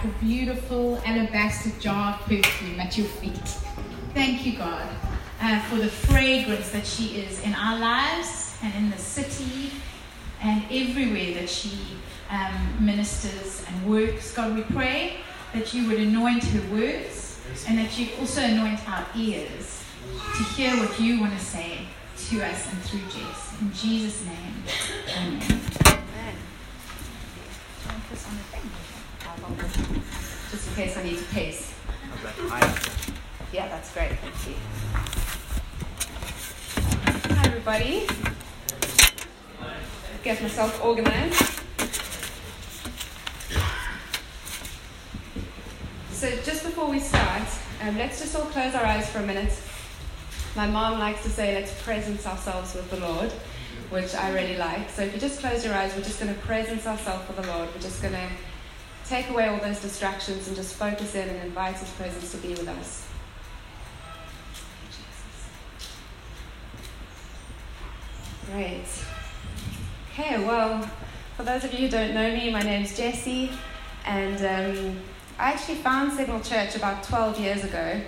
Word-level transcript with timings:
like 0.00 0.14
a 0.14 0.24
beautiful 0.24 0.98
alabaster 1.04 1.70
jar 1.78 2.14
of 2.14 2.20
perfume 2.20 2.80
at 2.80 2.96
your 2.96 3.06
feet. 3.06 3.48
Thank 4.14 4.46
you, 4.46 4.56
God, 4.56 4.88
uh, 5.42 5.60
for 5.62 5.76
the 5.76 5.88
fragrance 5.88 6.70
that 6.70 6.86
she 6.86 7.20
is 7.20 7.42
in 7.42 7.54
our 7.54 7.78
lives 7.78 8.56
and 8.62 8.74
in 8.74 8.90
the 8.90 8.96
city 8.96 9.72
and 10.42 10.64
everywhere 10.70 11.34
that 11.34 11.50
she 11.50 11.78
um, 12.30 12.84
ministers 12.84 13.62
and 13.68 13.90
works. 13.90 14.34
God, 14.34 14.54
we 14.54 14.62
pray 14.62 15.16
that 15.52 15.74
you 15.74 15.86
would 15.88 15.98
anoint 15.98 16.44
her 16.44 16.74
words 16.74 17.38
and 17.68 17.78
that 17.78 17.98
you 17.98 18.08
also 18.20 18.40
anoint 18.40 18.88
our 18.88 19.06
ears 19.16 19.84
to 20.36 20.42
hear 20.54 20.76
what 20.76 20.98
you 20.98 21.20
want 21.20 21.32
to 21.34 21.44
say 21.44 21.80
to 22.16 22.42
us 22.42 22.72
and 22.72 22.82
through 22.82 23.00
Jess. 23.10 23.60
In 23.60 23.72
Jesus' 23.72 24.24
name, 24.24 24.54
amen. 25.18 25.60
Just 29.58 30.68
in 30.68 30.74
case 30.74 30.96
I 30.96 31.02
need 31.02 31.18
to 31.18 31.24
pace. 31.24 31.74
Yeah, 33.52 33.68
that's 33.68 33.92
great. 33.92 34.12
Thank 34.18 34.46
you. 34.46 34.54
Hi, 37.34 37.46
everybody. 37.46 38.06
Get 40.22 40.40
myself 40.42 40.84
organized. 40.84 41.60
So, 46.12 46.30
just 46.42 46.62
before 46.64 46.88
we 46.88 47.00
start, 47.00 47.48
um, 47.82 47.96
let's 47.96 48.20
just 48.20 48.36
all 48.36 48.44
close 48.46 48.74
our 48.74 48.84
eyes 48.84 49.08
for 49.10 49.18
a 49.18 49.26
minute. 49.26 49.58
My 50.54 50.66
mom 50.66 50.98
likes 50.98 51.22
to 51.22 51.30
say, 51.30 51.54
let's 51.54 51.72
presence 51.82 52.26
ourselves 52.26 52.74
with 52.74 52.90
the 52.90 52.98
Lord, 52.98 53.32
which 53.88 54.14
I 54.14 54.30
really 54.32 54.58
like. 54.58 54.90
So, 54.90 55.02
if 55.02 55.14
you 55.14 55.20
just 55.20 55.40
close 55.40 55.64
your 55.64 55.74
eyes, 55.74 55.94
we're 55.96 56.02
just 56.02 56.20
going 56.20 56.32
to 56.32 56.40
presence 56.42 56.86
ourselves 56.86 57.26
with 57.26 57.38
the 57.38 57.52
Lord. 57.52 57.68
We're 57.74 57.80
just 57.80 58.02
going 58.02 58.14
to 58.14 58.28
take 59.10 59.28
away 59.28 59.48
all 59.48 59.58
those 59.58 59.80
distractions 59.80 60.46
and 60.46 60.54
just 60.56 60.76
focus 60.76 61.16
in 61.16 61.28
and 61.28 61.42
invite 61.44 61.76
His 61.76 61.90
presence 61.90 62.30
to 62.30 62.36
be 62.36 62.50
with 62.50 62.68
us. 62.68 63.08
Great. 68.52 68.86
Okay, 70.12 70.44
well, 70.44 70.88
for 71.36 71.42
those 71.42 71.64
of 71.64 71.72
you 71.72 71.80
who 71.80 71.88
don't 71.88 72.14
know 72.14 72.32
me, 72.32 72.52
my 72.52 72.62
name's 72.62 72.96
Jessie, 72.96 73.50
and 74.06 74.38
um, 74.38 74.96
I 75.40 75.50
actually 75.50 75.76
found 75.76 76.12
Signal 76.12 76.40
Church 76.40 76.76
about 76.76 77.02
12 77.02 77.40
years 77.40 77.64
ago. 77.64 78.00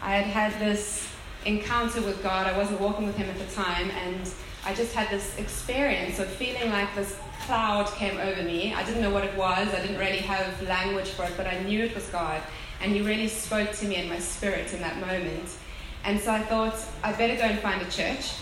I 0.00 0.16
had 0.16 0.24
had 0.24 0.60
this 0.60 1.12
encounter 1.44 2.00
with 2.00 2.22
God. 2.22 2.46
I 2.46 2.56
wasn't 2.56 2.80
walking 2.80 3.06
with 3.06 3.16
Him 3.16 3.28
at 3.28 3.38
the 3.38 3.54
time, 3.54 3.90
and 3.90 4.32
I 4.64 4.74
just 4.74 4.94
had 4.94 5.10
this 5.10 5.36
experience 5.38 6.18
of 6.18 6.28
feeling 6.28 6.70
like 6.70 6.94
this 6.94 7.18
cloud 7.46 7.86
came 7.94 8.18
over 8.18 8.42
me. 8.42 8.72
I 8.74 8.84
didn't 8.84 9.02
know 9.02 9.10
what 9.10 9.24
it 9.24 9.36
was, 9.36 9.68
I 9.68 9.80
didn't 9.80 9.98
really 9.98 10.18
have 10.18 10.62
language 10.62 11.08
for 11.08 11.24
it, 11.24 11.32
but 11.36 11.46
I 11.46 11.60
knew 11.64 11.84
it 11.84 11.94
was 11.94 12.08
God, 12.10 12.40
and 12.80 12.92
He 12.92 13.02
really 13.02 13.28
spoke 13.28 13.72
to 13.72 13.86
me 13.86 13.96
in 13.96 14.08
my 14.08 14.20
spirit 14.20 14.72
in 14.72 14.80
that 14.80 14.98
moment. 15.00 15.50
And 16.04 16.20
so 16.20 16.32
I 16.32 16.42
thought, 16.42 16.76
I 17.02 17.12
better 17.12 17.36
go 17.36 17.42
and 17.42 17.58
find 17.58 17.82
a 17.82 17.90
church. 17.90 18.32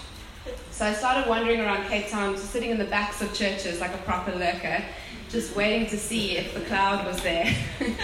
So 0.70 0.86
I 0.86 0.92
started 0.92 1.28
wandering 1.28 1.60
around 1.60 1.86
Cape 1.88 2.08
Town, 2.08 2.34
just 2.34 2.50
sitting 2.50 2.70
in 2.70 2.78
the 2.78 2.84
backs 2.84 3.20
of 3.22 3.32
churches 3.34 3.80
like 3.80 3.94
a 3.94 3.98
proper 3.98 4.32
lurker, 4.32 4.82
just 5.30 5.54
waiting 5.56 5.88
to 5.88 5.98
see 5.98 6.36
if 6.36 6.54
the 6.54 6.60
cloud 6.62 7.06
was 7.06 7.22
there. 7.22 7.54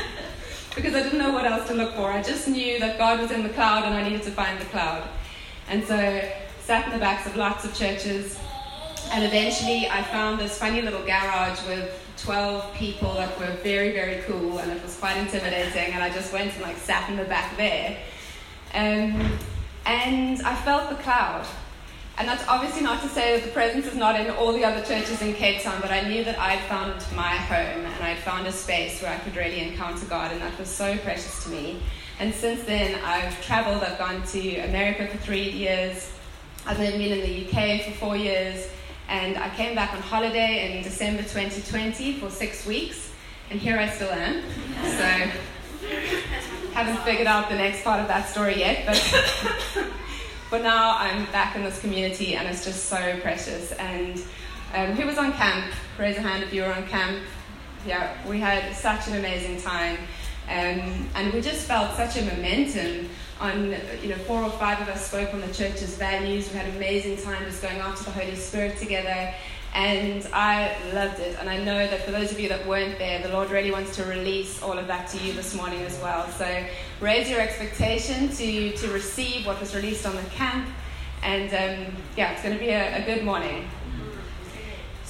because 0.75 0.95
I 0.95 1.03
didn't 1.03 1.19
know 1.19 1.33
what 1.33 1.47
else 1.47 1.67
to 1.69 1.75
look 1.75 1.95
for. 1.95 2.11
I 2.11 2.23
just 2.23 2.47
knew 2.49 2.79
that 2.81 2.99
God 2.99 3.19
was 3.21 3.31
in 3.31 3.43
the 3.43 3.49
cloud 3.49 3.85
and 3.85 3.95
I 3.95 4.03
needed 4.03 4.23
to 4.25 4.31
find 4.31 4.61
the 4.61 4.67
cloud. 4.67 5.09
And 5.69 5.83
so 5.85 6.31
sat 6.67 6.85
in 6.87 6.93
the 6.93 6.99
backs 6.99 7.25
of 7.29 7.37
lots 7.37 7.65
of 7.65 7.73
churches, 7.73 8.37
and 9.13 9.23
eventually 9.23 9.89
I 9.89 10.03
found 10.03 10.41
this 10.41 10.59
funny 10.59 10.83
little 10.83 11.05
garage 11.07 11.65
with 11.69 11.97
12 12.17 12.75
people 12.75 13.15
that 13.15 13.39
were 13.39 13.53
very, 13.63 13.93
very 13.93 14.23
cool, 14.23 14.59
and 14.59 14.73
it 14.73 14.83
was 14.83 14.99
quite 14.99 15.17
intimidating. 15.17 15.95
And 15.95 16.03
I 16.03 16.11
just 16.11 16.33
went 16.33 16.53
and 16.55 16.63
like 16.63 16.77
sat 16.77 17.09
in 17.09 17.17
the 17.17 17.25
back 17.25 17.57
there. 17.57 17.97
Um, 18.75 19.39
and 19.85 20.43
I 20.43 20.57
felt 20.57 20.91
the 20.91 20.97
cloud. 20.97 21.47
And 22.19 22.27
that's 22.27 22.45
obviously 22.49 22.83
not 22.83 23.01
to 23.03 23.09
say 23.11 23.37
that 23.37 23.47
the 23.47 23.53
presence 23.53 23.87
is 23.87 23.95
not 23.95 24.19
in 24.19 24.29
all 24.31 24.53
the 24.53 24.65
other 24.65 24.85
churches 24.85 25.23
in 25.23 25.35
Cape 25.35 25.63
Town, 25.63 25.81
but 25.81 25.93
I 25.93 26.01
knew 26.09 26.25
that 26.25 26.37
I'd 26.37 26.63
found 26.63 26.97
my 27.15 27.37
home 27.37 27.85
and 27.85 28.03
I'd 28.03 28.19
found 28.19 28.49
a 28.49 28.53
space 28.53 29.01
where 29.03 29.13
I 29.13 29.19
could 29.19 29.37
really 29.37 29.61
encounter 29.61 30.05
God, 30.07 30.33
and 30.33 30.41
that 30.41 30.59
was 30.59 30.69
so 30.69 30.97
precious 30.99 31.45
to 31.45 31.51
me. 31.51 31.81
And 32.19 32.35
since 32.35 32.65
then, 32.65 32.99
I've 33.05 33.41
traveled, 33.45 33.85
I've 33.85 33.99
gone 33.99 34.25
to 34.33 34.57
America 34.61 35.07
for 35.07 35.19
three 35.19 35.49
years, 35.49 36.11
I've 36.67 36.79
been 36.79 37.01
in 37.01 37.21
the 37.21 37.47
UK 37.47 37.83
for 37.83 37.93
four 37.93 38.17
years, 38.17 38.69
and 39.09 39.39
I 39.39 39.49
came 39.51 39.75
back 39.75 39.93
on 39.95 40.01
holiday 40.01 40.77
in 40.77 40.83
December 40.83 41.23
2020 41.23 42.15
for 42.15 42.29
six 42.29 42.67
weeks, 42.67 43.13
and 43.51 43.61
here 43.61 43.79
I 43.79 43.89
still 43.89 44.11
am. 44.11 44.43
So, 44.83 45.31
haven't 46.73 46.99
figured 47.05 47.27
out 47.27 47.49
the 47.49 47.57
next 47.57 47.85
part 47.85 48.01
of 48.01 48.09
that 48.09 48.29
story 48.29 48.59
yet, 48.59 48.85
but. 48.87 49.87
But 50.49 50.63
now 50.63 50.97
I'm 50.97 51.25
back 51.27 51.57
in 51.57 51.65
this 51.65 51.81
community 51.81 52.37
and 52.37 52.47
it's 52.47 52.65
just 52.65 52.85
so 52.85 53.19
precious. 53.21 53.73
And 53.73 54.23
um, 54.75 54.93
who 54.93 55.05
was 55.05 55.19
on 55.19 55.33
camp? 55.33 55.73
Raise 55.99 56.17
a 56.17 56.21
hand 56.21 56.45
if 56.45 56.53
you 56.53 56.63
were 56.63 56.73
on 56.73 56.87
camp. 56.87 57.21
Yeah, 57.85 58.17
we 58.29 58.39
had 58.39 58.75
such 58.75 59.09
an 59.09 59.17
amazing 59.17 59.61
time. 59.61 59.99
Um, 60.49 61.09
and 61.15 61.33
we 61.33 61.41
just 61.41 61.67
felt 61.67 61.97
such 61.97 62.17
a 62.17 62.25
momentum 62.25 63.09
on, 63.41 63.75
you 64.03 64.09
know, 64.09 64.17
four 64.27 64.43
or 64.43 64.51
five 64.51 64.81
of 64.81 64.89
us 64.89 65.09
spoke 65.09 65.35
on 65.35 65.41
the 65.41 65.53
church's 65.53 65.97
values. 65.97 66.51
We 66.51 66.59
had 66.59 66.69
an 66.69 66.77
amazing 66.77 67.17
time 67.19 67.45
just 67.45 67.63
going 67.63 67.79
after 67.79 68.05
the 68.05 68.13
Holy 68.13 68.37
Spirit 68.37 68.79
together. 68.79 69.35
And 69.75 70.27
I 70.33 70.75
loved 70.95 71.19
it. 71.21 71.37
And 71.39 71.51
I 71.51 71.59
know 71.59 71.87
that 71.87 72.03
for 72.05 72.11
those 72.11 72.33
of 72.33 72.41
you 72.41 72.49
that 72.49 72.67
weren't 72.67 72.99
there, 72.99 73.23
the 73.23 73.29
Lord 73.29 73.51
really 73.51 73.71
wants 73.71 73.95
to 73.97 74.05
release 74.05 74.63
all 74.63 74.79
of 74.79 74.87
that 74.87 75.09
to 75.09 75.19
you 75.19 75.35
this 75.35 75.55
morning 75.55 75.83
as 75.83 76.01
well. 76.01 76.27
So 76.31 76.65
raise 77.01 77.29
your 77.29 77.41
expectation 77.41 78.29
to, 78.29 78.73
to 78.73 78.89
receive 78.89 79.47
what 79.47 79.61
was 79.61 79.75
released 79.75 80.07
on 80.07 80.17
the 80.17 80.23
camp. 80.31 80.67
And 81.23 81.51
um, 81.51 81.95
yeah, 82.17 82.33
it's 82.33 82.43
going 82.43 82.55
to 82.55 82.61
be 82.61 82.71
a, 82.71 83.03
a 83.03 83.05
good 83.05 83.25
morning. 83.25 83.69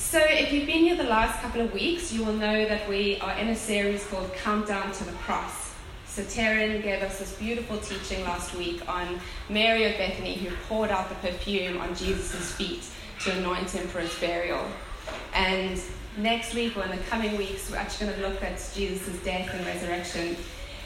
So, 0.09 0.21
if 0.21 0.53
you've 0.53 0.67
been 0.67 0.85
here 0.85 0.95
the 0.95 1.03
last 1.03 1.43
couple 1.43 1.63
of 1.63 1.75
weeks, 1.75 2.13
you 2.13 2.25
will 2.25 2.33
know 2.33 2.65
that 2.65 2.89
we 2.89 3.19
are 3.19 3.37
in 3.39 3.49
a 3.49 3.57
series 3.57 4.07
called 4.07 4.33
Countdown 4.35 4.93
to 4.93 5.05
the 5.05 5.11
Cross. 5.15 5.73
So, 6.07 6.23
Taryn 6.23 6.81
gave 6.81 7.03
us 7.03 7.19
this 7.19 7.33
beautiful 7.33 7.79
teaching 7.79 8.23
last 8.23 8.55
week 8.55 8.89
on 8.89 9.19
Mary 9.49 9.83
of 9.83 9.99
Bethany, 9.99 10.35
who 10.35 10.55
poured 10.69 10.91
out 10.91 11.09
the 11.09 11.17
perfume 11.17 11.79
on 11.79 11.93
Jesus' 11.97 12.53
feet 12.53 12.85
to 13.25 13.37
anoint 13.37 13.69
him 13.71 13.89
for 13.89 13.99
his 13.99 14.17
burial. 14.21 14.65
And 15.35 15.83
next 16.17 16.55
week, 16.55 16.77
or 16.77 16.85
in 16.85 16.93
the 16.93 17.03
coming 17.11 17.37
weeks, 17.37 17.69
we're 17.69 17.79
actually 17.79 18.07
going 18.07 18.21
to 18.21 18.29
look 18.29 18.43
at 18.45 18.65
Jesus' 18.77 19.21
death 19.25 19.53
and 19.53 19.67
resurrection. 19.67 20.37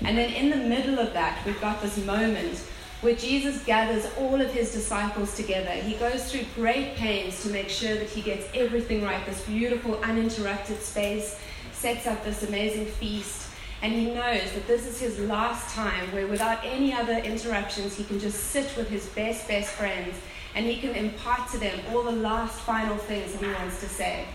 And 0.01 0.17
then 0.17 0.33
in 0.33 0.49
the 0.49 0.67
middle 0.67 0.99
of 0.99 1.13
that, 1.13 1.45
we've 1.45 1.61
got 1.61 1.83
this 1.83 1.99
moment 2.07 2.65
where 3.01 3.15
Jesus 3.15 3.65
gathers 3.65 4.07
all 4.19 4.41
of 4.41 4.53
his 4.53 4.73
disciples 4.73 5.35
together. 5.35 5.71
He 5.71 5.95
goes 5.95 6.31
through 6.31 6.45
great 6.55 6.97
pains 6.97 7.43
to 7.43 7.49
make 7.49 7.69
sure 7.69 7.95
that 7.95 8.09
he 8.11 8.21
gets 8.21 8.47
everything 8.55 9.03
right, 9.03 9.25
this 9.25 9.43
beautiful, 9.47 9.97
uninterrupted 10.03 10.81
space, 10.83 11.39
sets 11.73 12.07
up 12.07 12.23
this 12.25 12.43
amazing 12.43 12.87
feast. 12.87 13.49
And 13.83 13.95
he 13.95 14.13
knows 14.13 14.53
that 14.53 14.67
this 14.67 14.87
is 14.87 15.01
his 15.01 15.19
last 15.21 15.75
time 15.75 16.13
where, 16.13 16.27
without 16.27 16.59
any 16.63 16.93
other 16.93 17.17
interruptions, 17.17 17.97
he 17.97 18.05
can 18.05 18.21
just 18.21 18.39
sit 18.39 18.77
with 18.77 18.91
his 18.91 19.07
best, 19.07 19.49
best 19.49 19.71
friends 19.71 20.15
and 20.55 20.67
he 20.67 20.77
can 20.77 20.91
impart 20.95 21.49
to 21.51 21.59
them 21.59 21.81
all 21.91 22.03
the 22.03 22.13
last 22.13 22.61
final 22.61 22.97
things 22.97 23.33
that 23.33 23.41
he 23.41 23.53
wants 23.53 23.81
to 23.81 23.89
say. 23.89 24.27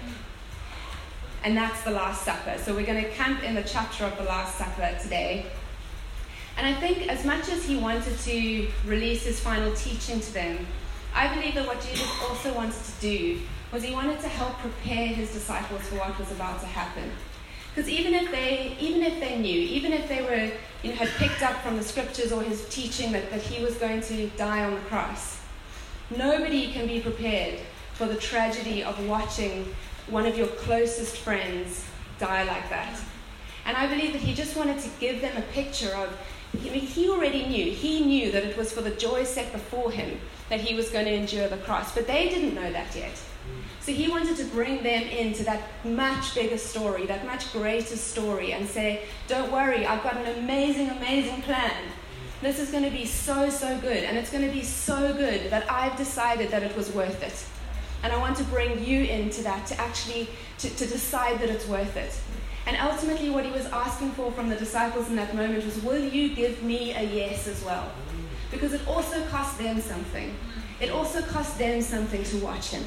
And 1.43 1.55
that's 1.55 1.83
the 1.83 1.91
Last 1.91 2.23
Supper. 2.23 2.57
So 2.57 2.73
we're 2.73 2.85
going 2.85 3.03
to 3.03 3.09
camp 3.11 3.43
in 3.43 3.53
the 3.53 3.63
chapter 3.63 4.05
of 4.05 4.17
the 4.17 4.23
Last 4.23 4.57
Supper 4.57 4.97
today. 4.99 5.45
And 6.57 6.65
I 6.65 6.73
think 6.79 7.07
as 7.09 7.25
much 7.25 7.49
as 7.49 7.65
he 7.65 7.77
wanted 7.77 8.17
to 8.19 8.67
release 8.85 9.23
his 9.23 9.39
final 9.39 9.73
teaching 9.73 10.19
to 10.19 10.33
them, 10.33 10.65
I 11.13 11.33
believe 11.33 11.55
that 11.55 11.67
what 11.67 11.81
Jesus 11.81 12.09
also 12.29 12.53
wanted 12.53 12.81
to 12.83 13.01
do 13.01 13.39
was 13.71 13.83
he 13.83 13.93
wanted 13.93 14.19
to 14.21 14.27
help 14.27 14.53
prepare 14.59 15.07
his 15.07 15.31
disciples 15.31 15.81
for 15.83 15.95
what 15.95 16.17
was 16.17 16.31
about 16.31 16.59
to 16.61 16.65
happen. 16.65 17.11
Because 17.73 17.89
even 17.89 18.13
if 18.13 18.31
they 18.31 18.77
even 18.79 19.03
if 19.03 19.19
they 19.19 19.37
knew, 19.37 19.59
even 19.59 19.91
if 19.91 20.07
they 20.07 20.21
were, 20.21 20.51
you 20.81 20.91
know, 20.91 20.95
had 20.95 21.09
picked 21.17 21.41
up 21.43 21.61
from 21.61 21.75
the 21.75 21.83
scriptures 21.83 22.31
or 22.31 22.41
his 22.41 22.67
teaching 22.69 23.11
that, 23.11 23.29
that 23.31 23.41
he 23.41 23.63
was 23.63 23.75
going 23.75 23.99
to 24.01 24.27
die 24.37 24.63
on 24.63 24.75
the 24.75 24.81
cross, 24.81 25.35
Nobody 26.15 26.71
can 26.71 26.85
be 26.85 26.99
prepared 26.99 27.59
for 27.93 28.05
the 28.05 28.15
tragedy 28.15 28.83
of 28.83 29.07
watching 29.07 29.73
one 30.07 30.27
of 30.27 30.37
your 30.37 30.47
closest 30.47 31.17
friends 31.17 31.83
die 32.19 32.43
like 32.43 32.69
that. 32.69 32.99
And 33.65 33.75
I 33.75 33.87
believe 33.87 34.13
that 34.13 34.21
he 34.21 34.35
just 34.35 34.55
wanted 34.55 34.79
to 34.81 34.89
give 34.99 35.21
them 35.21 35.35
a 35.35 35.41
picture 35.53 35.91
of, 35.95 36.15
Mean, 36.53 36.73
he 36.73 37.09
already 37.09 37.45
knew, 37.45 37.71
he 37.71 38.05
knew 38.05 38.31
that 38.31 38.43
it 38.43 38.57
was 38.57 38.71
for 38.71 38.81
the 38.81 38.91
joy 38.91 39.23
set 39.23 39.51
before 39.51 39.91
him 39.91 40.19
that 40.49 40.61
he 40.61 40.75
was 40.75 40.89
going 40.89 41.05
to 41.05 41.13
endure 41.13 41.47
the 41.47 41.57
cross, 41.57 41.93
but 41.93 42.07
they 42.07 42.29
didn't 42.29 42.53
know 42.53 42.71
that 42.71 42.95
yet. 42.95 43.19
So 43.81 43.91
he 43.91 44.09
wanted 44.09 44.37
to 44.37 44.45
bring 44.45 44.81
them 44.83 45.03
into 45.03 45.43
that 45.43 45.61
much 45.83 46.33
bigger 46.33 46.57
story, 46.57 47.05
that 47.05 47.25
much 47.25 47.51
greater 47.51 47.95
story, 47.95 48.53
and 48.53 48.67
say, 48.67 49.03
Don't 49.27 49.51
worry, 49.51 49.85
I've 49.85 50.03
got 50.03 50.17
an 50.17 50.39
amazing, 50.39 50.89
amazing 50.89 51.41
plan 51.43 51.73
this 52.41 52.59
is 52.59 52.69
going 52.69 52.83
to 52.83 52.91
be 52.91 53.05
so, 53.05 53.49
so 53.49 53.77
good. 53.79 54.03
And 54.03 54.17
it's 54.17 54.31
going 54.31 54.45
to 54.45 54.51
be 54.51 54.63
so 54.63 55.13
good 55.13 55.49
that 55.51 55.69
I've 55.71 55.97
decided 55.97 56.51
that 56.51 56.63
it 56.63 56.75
was 56.75 56.91
worth 56.91 57.23
it. 57.23 57.45
And 58.03 58.13
I 58.13 58.17
want 58.17 58.37
to 58.37 58.43
bring 58.45 58.83
you 58.85 59.03
into 59.03 59.41
that 59.43 59.65
to 59.67 59.79
actually 59.79 60.29
to, 60.59 60.69
to 60.69 60.85
decide 60.85 61.39
that 61.39 61.49
it's 61.49 61.67
worth 61.67 61.97
it. 61.97 62.17
And 62.67 62.77
ultimately, 62.77 63.29
what 63.29 63.45
he 63.45 63.51
was 63.51 63.65
asking 63.67 64.11
for 64.11 64.31
from 64.31 64.49
the 64.49 64.55
disciples 64.55 65.09
in 65.09 65.15
that 65.17 65.35
moment 65.35 65.63
was, 65.65 65.81
Will 65.83 66.03
you 66.03 66.33
give 66.33 66.63
me 66.63 66.93
a 66.93 67.03
yes 67.03 67.47
as 67.47 67.63
well? 67.63 67.91
Because 68.51 68.73
it 68.73 68.87
also 68.87 69.23
cost 69.27 69.57
them 69.57 69.79
something. 69.81 70.35
It 70.81 70.89
also 70.89 71.21
cost 71.21 71.57
them 71.57 71.81
something 71.81 72.23
to 72.23 72.37
watch 72.37 72.69
him. 72.69 72.83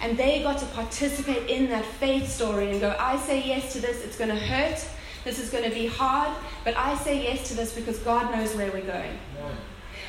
And 0.00 0.18
they 0.18 0.42
got 0.42 0.58
to 0.58 0.66
participate 0.66 1.48
in 1.48 1.68
that 1.68 1.84
faith 1.84 2.28
story 2.28 2.70
and 2.70 2.80
go, 2.80 2.96
I 2.98 3.16
say 3.18 3.42
yes 3.42 3.72
to 3.74 3.80
this, 3.80 4.02
it's 4.04 4.18
going 4.18 4.30
to 4.30 4.36
hurt, 4.36 4.84
this 5.24 5.38
is 5.38 5.50
going 5.50 5.62
to 5.62 5.70
be 5.70 5.86
hard, 5.86 6.36
but 6.64 6.76
I 6.76 6.96
say 6.96 7.22
yes 7.22 7.46
to 7.48 7.54
this 7.54 7.72
because 7.72 7.98
God 8.00 8.34
knows 8.34 8.54
where 8.56 8.72
we're 8.72 8.80
going. 8.80 9.16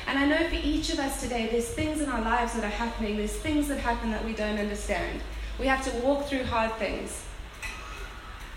And 0.08 0.18
I 0.18 0.26
know 0.26 0.48
for 0.48 0.56
each 0.56 0.92
of 0.92 0.98
us 0.98 1.20
today, 1.20 1.48
there's 1.50 1.68
things 1.68 2.00
in 2.00 2.08
our 2.08 2.20
lives 2.20 2.54
that 2.54 2.64
are 2.64 2.68
happening, 2.68 3.16
there's 3.16 3.32
things 3.32 3.68
that 3.68 3.78
happen 3.78 4.10
that 4.10 4.24
we 4.24 4.32
don't 4.32 4.58
understand. 4.58 5.20
We 5.60 5.66
have 5.66 5.84
to 5.84 6.04
walk 6.04 6.26
through 6.26 6.44
hard 6.44 6.72
things. 6.74 7.24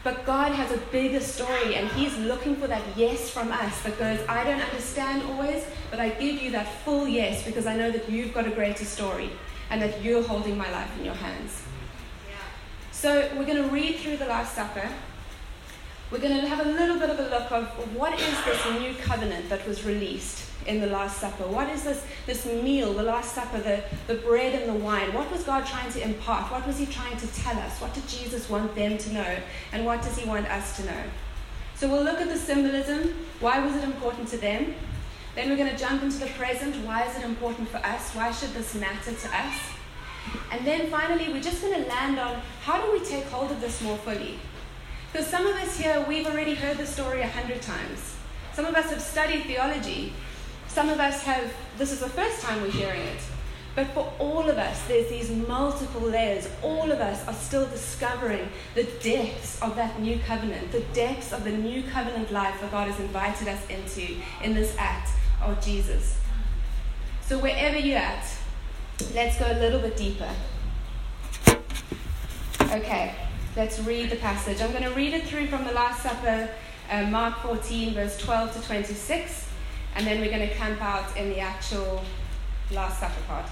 But 0.03 0.25
God 0.25 0.51
has 0.53 0.71
a 0.71 0.77
bigger 0.91 1.19
story, 1.19 1.75
and 1.75 1.89
He's 1.89 2.15
looking 2.17 2.55
for 2.55 2.67
that 2.67 2.83
yes 2.95 3.29
from 3.29 3.51
us 3.51 3.81
that 3.83 3.97
goes, 3.99 4.19
I 4.29 4.43
don't 4.43 4.61
understand 4.61 5.23
always, 5.23 5.65
but 5.91 5.99
I 5.99 6.09
give 6.09 6.41
you 6.41 6.51
that 6.51 6.67
full 6.83 7.07
yes 7.07 7.43
because 7.43 7.65
I 7.65 7.75
know 7.75 7.91
that 7.91 8.09
you've 8.09 8.33
got 8.33 8.47
a 8.47 8.51
greater 8.51 8.85
story 8.85 9.31
and 9.69 9.81
that 9.81 10.01
you're 10.01 10.23
holding 10.23 10.57
my 10.57 10.71
life 10.71 10.89
in 10.97 11.05
your 11.05 11.15
hands. 11.15 11.63
So 12.91 13.29
we're 13.35 13.45
going 13.45 13.61
to 13.61 13.69
read 13.69 13.97
through 13.97 14.17
the 14.17 14.25
Last 14.25 14.55
Supper. 14.55 14.89
We're 16.09 16.19
going 16.19 16.39
to 16.39 16.47
have 16.47 16.65
a 16.65 16.69
little 16.69 16.97
bit 16.97 17.09
of 17.09 17.19
a 17.19 17.29
look 17.29 17.51
of 17.51 17.95
what 17.95 18.19
is 18.19 18.43
this 18.45 18.65
new 18.79 18.95
covenant 18.95 19.49
that 19.49 19.67
was 19.67 19.83
released 19.83 20.46
in 20.65 20.81
the 20.81 20.87
Last 20.87 21.19
Supper? 21.19 21.43
What 21.43 21.69
is 21.69 21.83
this, 21.83 22.05
this 22.25 22.45
meal, 22.45 22.93
the 22.93 23.03
Last 23.03 23.33
Supper, 23.33 23.59
the, 23.59 23.83
the 24.07 24.19
bread 24.21 24.59
and 24.59 24.69
the 24.69 24.83
wine? 24.83 25.13
What 25.13 25.31
was 25.31 25.43
God 25.43 25.65
trying 25.65 25.91
to 25.91 26.03
impart? 26.03 26.51
What 26.51 26.65
was 26.65 26.77
He 26.77 26.85
trying 26.85 27.17
to 27.17 27.27
tell 27.27 27.57
us? 27.57 27.79
What 27.79 27.93
did 27.93 28.07
Jesus 28.07 28.49
want 28.49 28.73
them 28.75 28.97
to 28.97 29.13
know? 29.13 29.37
And 29.71 29.85
what 29.85 30.01
does 30.01 30.17
He 30.17 30.27
want 30.27 30.47
us 30.47 30.77
to 30.77 30.85
know? 30.85 31.03
So 31.75 31.87
we'll 31.87 32.03
look 32.03 32.19
at 32.19 32.27
the 32.27 32.37
symbolism. 32.37 33.13
Why 33.39 33.63
was 33.63 33.75
it 33.75 33.83
important 33.83 34.27
to 34.29 34.37
them? 34.37 34.73
Then 35.35 35.49
we're 35.49 35.57
going 35.57 35.69
to 35.69 35.77
jump 35.77 36.01
into 36.01 36.17
the 36.17 36.25
present. 36.27 36.75
Why 36.77 37.05
is 37.05 37.15
it 37.15 37.23
important 37.23 37.69
for 37.69 37.77
us? 37.77 38.13
Why 38.15 38.31
should 38.31 38.49
this 38.55 38.73
matter 38.73 39.13
to 39.13 39.37
us? 39.37 39.59
And 40.51 40.65
then 40.65 40.89
finally, 40.89 41.31
we're 41.31 41.41
just 41.41 41.61
going 41.61 41.83
to 41.83 41.87
land 41.87 42.19
on 42.19 42.41
how 42.63 42.83
do 42.83 42.91
we 42.91 43.05
take 43.05 43.25
hold 43.25 43.51
of 43.51 43.61
this 43.61 43.81
more 43.81 43.97
fully? 43.97 44.39
Because 45.11 45.27
some 45.27 45.45
of 45.45 45.55
us 45.55 45.77
here, 45.77 46.03
we've 46.07 46.25
already 46.25 46.55
heard 46.55 46.77
the 46.77 46.85
story 46.87 47.21
a 47.21 47.27
hundred 47.27 47.61
times. 47.61 48.15
Some 48.53 48.65
of 48.65 48.75
us 48.75 48.89
have 48.89 49.01
studied 49.01 49.43
theology. 49.43 50.13
Some 50.77 50.89
of 50.89 50.99
us 50.99 51.23
have, 51.23 51.51
this 51.79 51.91
is 51.91 52.01
the 52.01 52.09
first 52.09 52.39
time 52.43 52.61
we're 52.61 52.69
hearing 52.69 53.01
it. 53.01 53.19
But 53.75 53.87
for 53.95 54.13
all 54.19 54.47
of 54.47 54.59
us, 54.59 54.87
there's 54.87 55.09
these 55.09 55.31
multiple 55.31 56.01
layers. 56.01 56.47
All 56.61 56.91
of 56.91 56.99
us 57.01 57.27
are 57.27 57.33
still 57.33 57.65
discovering 57.65 58.47
the 58.75 58.83
depths 59.01 59.59
of 59.63 59.75
that 59.75 59.99
new 59.99 60.19
covenant, 60.19 60.71
the 60.71 60.81
depths 60.93 61.33
of 61.33 61.43
the 61.43 61.49
new 61.49 61.81
covenant 61.81 62.31
life 62.31 62.61
that 62.61 62.69
God 62.69 62.91
has 62.91 62.99
invited 62.99 63.47
us 63.47 63.59
into 63.71 64.17
in 64.43 64.53
this 64.53 64.75
act 64.77 65.09
of 65.41 65.59
Jesus. 65.65 66.19
So, 67.25 67.39
wherever 67.39 67.79
you're 67.79 67.97
at, 67.97 68.27
let's 69.15 69.39
go 69.39 69.51
a 69.51 69.57
little 69.57 69.79
bit 69.79 69.97
deeper. 69.97 70.29
Okay, 72.61 73.15
let's 73.55 73.79
read 73.79 74.11
the 74.11 74.17
passage. 74.17 74.61
I'm 74.61 74.73
going 74.73 74.83
to 74.83 74.93
read 74.93 75.15
it 75.15 75.23
through 75.23 75.47
from 75.47 75.63
the 75.63 75.71
Last 75.71 76.03
Supper, 76.03 76.51
uh, 76.91 77.01
Mark 77.05 77.39
14, 77.39 77.95
verse 77.95 78.15
12 78.19 78.61
to 78.61 78.67
26, 78.67 79.46
and 79.97 80.05
then 80.05 80.21
we're 80.21 80.29
going 80.29 80.47
to 80.47 80.55
camp 80.55 80.81
out 80.81 81.17
in 81.17 81.29
the 81.29 81.39
actual 81.39 82.03
Last 82.71 82.99
Supper 82.99 83.21
part. 83.27 83.49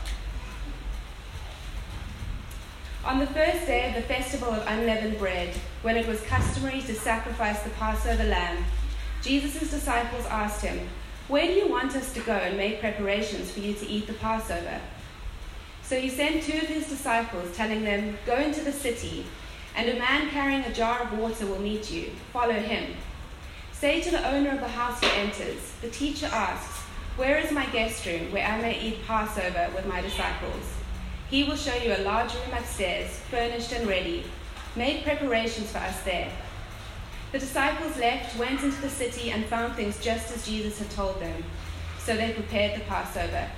On 3.03 3.19
the 3.19 3.27
first 3.27 3.65
day 3.67 3.89
of 3.89 3.95
the 3.95 4.01
festival 4.01 4.49
of 4.49 4.65
unleavened 4.67 5.17
bread, 5.17 5.53
when 5.81 5.97
it 5.97 6.07
was 6.07 6.21
customary 6.21 6.81
to 6.81 6.93
sacrifice 6.93 7.61
the 7.63 7.71
Passover 7.71 8.23
lamb, 8.23 8.63
Jesus' 9.21 9.69
disciples 9.69 10.25
asked 10.27 10.61
him, 10.61 10.87
where 11.27 11.47
do 11.47 11.53
you 11.53 11.67
want 11.67 11.95
us 11.95 12.13
to 12.13 12.19
go 12.19 12.33
and 12.33 12.55
make 12.55 12.79
preparations 12.79 13.49
for 13.49 13.59
you 13.59 13.73
to 13.73 13.87
eat 13.87 14.05
the 14.05 14.13
Passover? 14.13 14.79
So 15.81 15.99
he 15.99 16.07
sent 16.07 16.43
two 16.43 16.57
of 16.57 16.67
his 16.67 16.87
disciples, 16.87 17.55
telling 17.57 17.83
them, 17.83 18.19
Go 18.27 18.35
into 18.35 18.61
the 18.61 18.71
city, 18.71 19.25
and 19.75 19.89
a 19.89 19.97
man 19.97 20.29
carrying 20.29 20.61
a 20.61 20.73
jar 20.73 21.01
of 21.01 21.17
water 21.17 21.47
will 21.47 21.59
meet 21.59 21.89
you. 21.89 22.11
Follow 22.31 22.53
him. 22.53 22.93
Say 23.79 23.99
to 24.01 24.09
the 24.09 24.25
owner 24.29 24.51
of 24.51 24.61
the 24.61 24.69
house 24.69 25.01
who 25.01 25.07
enters, 25.19 25.73
The 25.81 25.89
teacher 25.89 26.27
asks, 26.27 26.79
Where 27.17 27.37
is 27.37 27.51
my 27.51 27.65
guest 27.67 28.05
room, 28.05 28.31
where 28.31 28.47
I 28.47 28.61
may 28.61 28.79
eat 28.79 29.05
Passover 29.05 29.69
with 29.75 29.85
my 29.85 29.99
disciples? 29.99 30.63
He 31.29 31.43
will 31.43 31.57
show 31.57 31.75
you 31.75 31.93
a 31.93 32.05
large 32.05 32.33
room 32.33 32.53
upstairs, 32.57 33.19
furnished 33.29 33.73
and 33.73 33.85
ready. 33.85 34.23
Make 34.77 35.03
preparations 35.03 35.73
for 35.73 35.79
us 35.79 36.01
there. 36.03 36.31
The 37.33 37.39
disciples 37.39 37.97
left, 37.97 38.39
went 38.39 38.63
into 38.63 38.79
the 38.81 38.89
city, 38.89 39.31
and 39.31 39.45
found 39.45 39.75
things 39.75 40.01
just 40.01 40.33
as 40.33 40.45
Jesus 40.45 40.79
had 40.79 40.89
told 40.91 41.19
them. 41.19 41.43
So 41.99 42.15
they 42.15 42.31
prepared 42.31 42.79
the 42.79 42.85
Passover. 42.85 43.49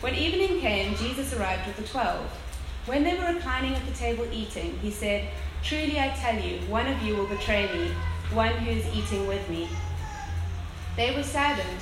When 0.00 0.14
evening 0.14 0.60
came, 0.60 0.94
Jesus 0.94 1.34
arrived 1.34 1.66
with 1.66 1.76
the 1.76 1.88
twelve. 1.90 2.24
When 2.86 3.02
they 3.02 3.18
were 3.18 3.34
reclining 3.34 3.74
at 3.74 3.84
the 3.84 3.92
table 3.94 4.28
eating, 4.32 4.78
he 4.78 4.92
said, 4.92 5.28
Truly 5.64 5.98
I 5.98 6.10
tell 6.10 6.40
you, 6.40 6.60
one 6.68 6.86
of 6.86 7.02
you 7.02 7.16
will 7.16 7.26
betray 7.26 7.66
me, 7.72 7.90
one 8.32 8.52
who 8.52 8.70
is 8.70 8.86
eating 8.94 9.26
with 9.26 9.48
me. 9.48 9.68
They 10.96 11.14
were 11.14 11.22
saddened, 11.22 11.80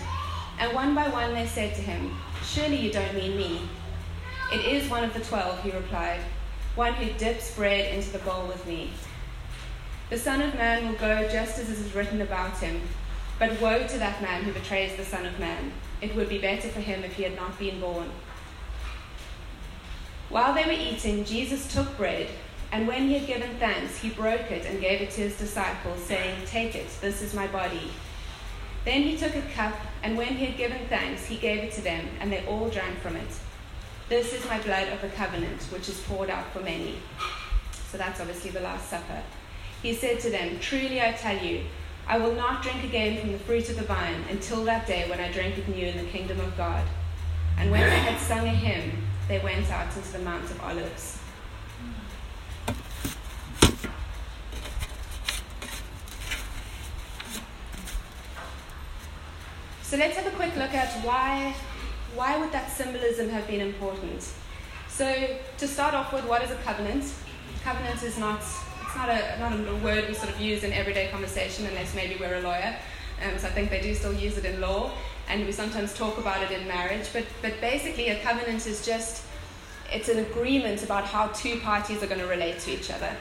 and 0.58 0.72
one 0.75 0.94
by 0.94 1.08
one 1.08 1.34
they 1.34 1.46
said 1.46 1.75
to 1.75 1.81
him, 1.81 2.16
Surely 2.44 2.76
you 2.76 2.93
don't 2.93 3.14
mean 3.14 3.37
me. 3.37 3.60
It 4.52 4.64
is 4.64 4.88
one 4.88 5.02
of 5.02 5.12
the 5.12 5.20
twelve, 5.20 5.60
he 5.62 5.70
replied, 5.72 6.20
one 6.76 6.93
who 6.94 7.12
dips 7.19 7.54
bread 7.56 7.94
into 7.94 8.10
the 8.10 8.19
bowl 8.19 8.46
with 8.46 8.64
me. 8.66 8.90
The 10.10 10.19
Son 10.19 10.40
of 10.40 10.54
Man 10.54 10.87
will 10.87 10.94
go 10.96 11.28
just 11.28 11.58
as 11.58 11.69
it 11.69 11.84
is 11.84 11.94
written 11.94 12.20
about 12.20 12.58
him. 12.58 12.81
But 13.38 13.60
woe 13.60 13.87
to 13.87 13.98
that 13.98 14.22
man 14.22 14.44
who 14.44 14.52
betrays 14.52 14.96
the 14.96 15.04
Son 15.04 15.26
of 15.26 15.38
Man. 15.40 15.72
It 16.00 16.14
would 16.14 16.28
be 16.28 16.38
better 16.38 16.69
for 16.69 16.81
him 16.81 17.02
if 17.02 17.14
he 17.14 17.22
had 17.22 17.34
not 17.34 17.58
been 17.58 17.81
born. 17.81 18.10
While 20.28 20.54
they 20.54 20.64
were 20.64 20.72
eating, 20.72 21.25
Jesus 21.25 21.72
took 21.72 21.96
bread, 21.96 22.28
and 22.73 22.87
when 22.87 23.09
he 23.09 23.19
had 23.19 23.27
given 23.27 23.57
thanks, 23.59 23.99
he 23.99 24.11
broke 24.11 24.51
it 24.51 24.67
and 24.67 24.81
gave 24.81 25.01
it 25.01 25.11
to 25.13 25.23
his 25.23 25.39
disciples, 25.39 26.03
saying, 26.03 26.37
Take 26.47 26.75
it, 26.75 26.89
this 27.01 27.23
is 27.23 27.35
my 27.35 27.47
body. 27.47 27.91
Then 28.85 29.03
he 29.03 29.17
took 29.17 29.35
a 29.35 29.43
cup, 29.55 29.75
and 30.03 30.17
when 30.17 30.29
he 30.29 30.47
had 30.47 30.57
given 30.57 30.87
thanks, 30.89 31.27
he 31.27 31.37
gave 31.37 31.65
it 31.65 31.73
to 31.73 31.81
them, 31.81 32.07
and 32.21 32.31
they 32.31 32.45
all 32.47 32.69
drank 32.69 32.99
from 32.99 33.17
it. 33.17 33.29
This 34.09 34.33
is 34.33 34.47
my 34.47 34.61
blood 34.61 34.89
of 34.89 35.01
the 35.01 35.09
covenant, 35.09 35.63
which 35.65 35.89
is 35.89 36.01
poured 36.03 36.31
out 36.31 36.53
for 36.53 36.61
many. 36.61 36.97
So 37.91 37.99
that's 37.99 38.21
obviously 38.21 38.51
the 38.51 38.61
Last 38.61 38.89
Supper. 38.89 39.23
He 39.83 39.95
said 39.95 40.21
to 40.21 40.31
them, 40.31 40.59
Truly 40.61 41.01
I 41.01 41.13
tell 41.13 41.37
you, 41.37 41.63
I 42.07 42.19
will 42.19 42.35
not 42.35 42.63
drink 42.63 42.85
again 42.85 43.21
from 43.21 43.33
the 43.33 43.39
fruit 43.41 43.69
of 43.69 43.77
the 43.77 43.82
vine 43.82 44.23
until 44.31 44.65
that 44.65 44.87
day 44.87 45.08
when 45.11 45.19
I 45.19 45.32
drink 45.32 45.58
it 45.58 45.69
new 45.69 45.87
in 45.87 45.96
the 45.96 46.11
kingdom 46.11 46.39
of 46.41 46.56
God. 46.56 46.85
And 47.58 47.70
when 47.70 47.81
they 47.81 47.99
had 47.99 48.20
sung 48.20 48.46
a 48.46 48.51
hymn, 48.51 48.93
they 49.27 49.41
went 49.41 49.69
out 49.70 49.96
into 49.96 50.13
the 50.13 50.20
Mount 50.20 50.44
of 50.44 50.61
Olives. 50.63 51.19
So 59.96 60.00
let's 60.00 60.19
have 60.19 60.26
a 60.26 60.36
quick 60.36 60.55
look 60.56 60.74
at 60.74 60.93
why, 61.06 61.55
why 62.15 62.36
would 62.36 62.53
that 62.53 62.70
symbolism 62.70 63.31
have 63.31 63.46
been 63.46 63.62
important? 63.62 64.31
So 64.91 65.38
to 65.56 65.67
start 65.67 65.94
off 65.94 66.12
with, 66.12 66.26
what 66.26 66.43
is 66.43 66.50
a 66.50 66.56
covenant? 66.56 67.15
Covenant 67.65 68.03
is 68.03 68.19
not 68.19 68.41
it's 68.82 68.94
not 68.94 69.08
a, 69.08 69.38
not 69.38 69.53
a 69.55 69.76
word 69.76 70.06
we 70.06 70.12
sort 70.12 70.29
of 70.29 70.38
use 70.38 70.65
in 70.65 70.74
everyday 70.74 71.08
conversation 71.08 71.65
unless 71.65 71.94
maybe 71.94 72.15
we're 72.20 72.34
a 72.34 72.41
lawyer. 72.43 72.76
Um, 73.24 73.38
so 73.38 73.46
I 73.46 73.50
think 73.53 73.70
they 73.70 73.81
do 73.81 73.94
still 73.94 74.12
use 74.12 74.36
it 74.36 74.44
in 74.44 74.60
law, 74.60 74.91
and 75.31 75.46
we 75.46 75.53
sometimes 75.53 75.94
talk 75.94 76.19
about 76.19 76.43
it 76.43 76.50
in 76.50 76.69
marriage. 76.69 77.06
But, 77.15 77.24
but 77.41 77.58
basically, 77.62 78.10
a 78.10 78.20
covenant 78.20 78.67
is 78.67 78.84
just 78.84 79.24
it's 79.91 80.10
an 80.10 80.19
agreement 80.19 80.82
about 80.84 81.05
how 81.05 81.29
two 81.29 81.58
parties 81.60 82.03
are 82.03 82.06
going 82.06 82.20
to 82.20 82.26
relate 82.26 82.58
to 82.58 82.70
each 82.70 82.91
other. 82.91 83.17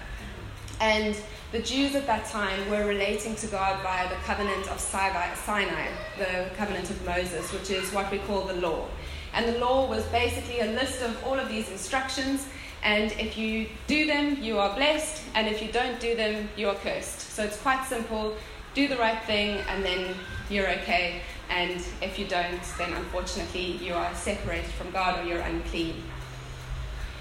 And 0.81 1.15
the 1.51 1.59
Jews 1.59 1.95
at 1.95 2.05
that 2.07 2.25
time 2.25 2.69
were 2.69 2.85
relating 2.85 3.35
to 3.35 3.47
God 3.47 3.81
via 3.81 4.09
the 4.09 4.15
covenant 4.23 4.69
of 4.69 4.79
Sinai, 4.79 5.87
the 6.17 6.49
covenant 6.57 6.89
of 6.89 7.05
Moses, 7.05 7.51
which 7.53 7.69
is 7.69 7.91
what 7.93 8.11
we 8.11 8.17
call 8.19 8.41
the 8.41 8.55
law. 8.55 8.87
And 9.33 9.53
the 9.53 9.59
law 9.59 9.89
was 9.89 10.03
basically 10.05 10.59
a 10.61 10.67
list 10.67 11.01
of 11.01 11.23
all 11.25 11.39
of 11.39 11.49
these 11.49 11.69
instructions 11.69 12.47
and 12.85 13.11
if 13.13 13.35
you 13.35 13.67
do 13.87 14.05
them, 14.05 14.37
you 14.43 14.59
are 14.59 14.73
blessed, 14.75 15.23
and 15.33 15.47
if 15.47 15.59
you 15.59 15.71
don't 15.71 15.99
do 15.99 16.15
them, 16.15 16.47
you 16.55 16.69
are 16.69 16.75
cursed. 16.75 17.19
So 17.19 17.43
it's 17.43 17.59
quite 17.59 17.83
simple 17.87 18.35
do 18.75 18.89
the 18.89 18.97
right 18.97 19.23
thing, 19.23 19.61
and 19.69 19.83
then 19.83 20.13
you're 20.49 20.69
okay. 20.69 21.21
And 21.49 21.81
if 22.01 22.19
you 22.19 22.27
don't, 22.27 22.61
then 22.77 22.91
unfortunately 22.93 23.77
you 23.77 23.93
are 23.93 24.13
separated 24.13 24.69
from 24.71 24.91
God 24.91 25.19
or 25.19 25.27
you're 25.27 25.39
unclean. 25.39 26.03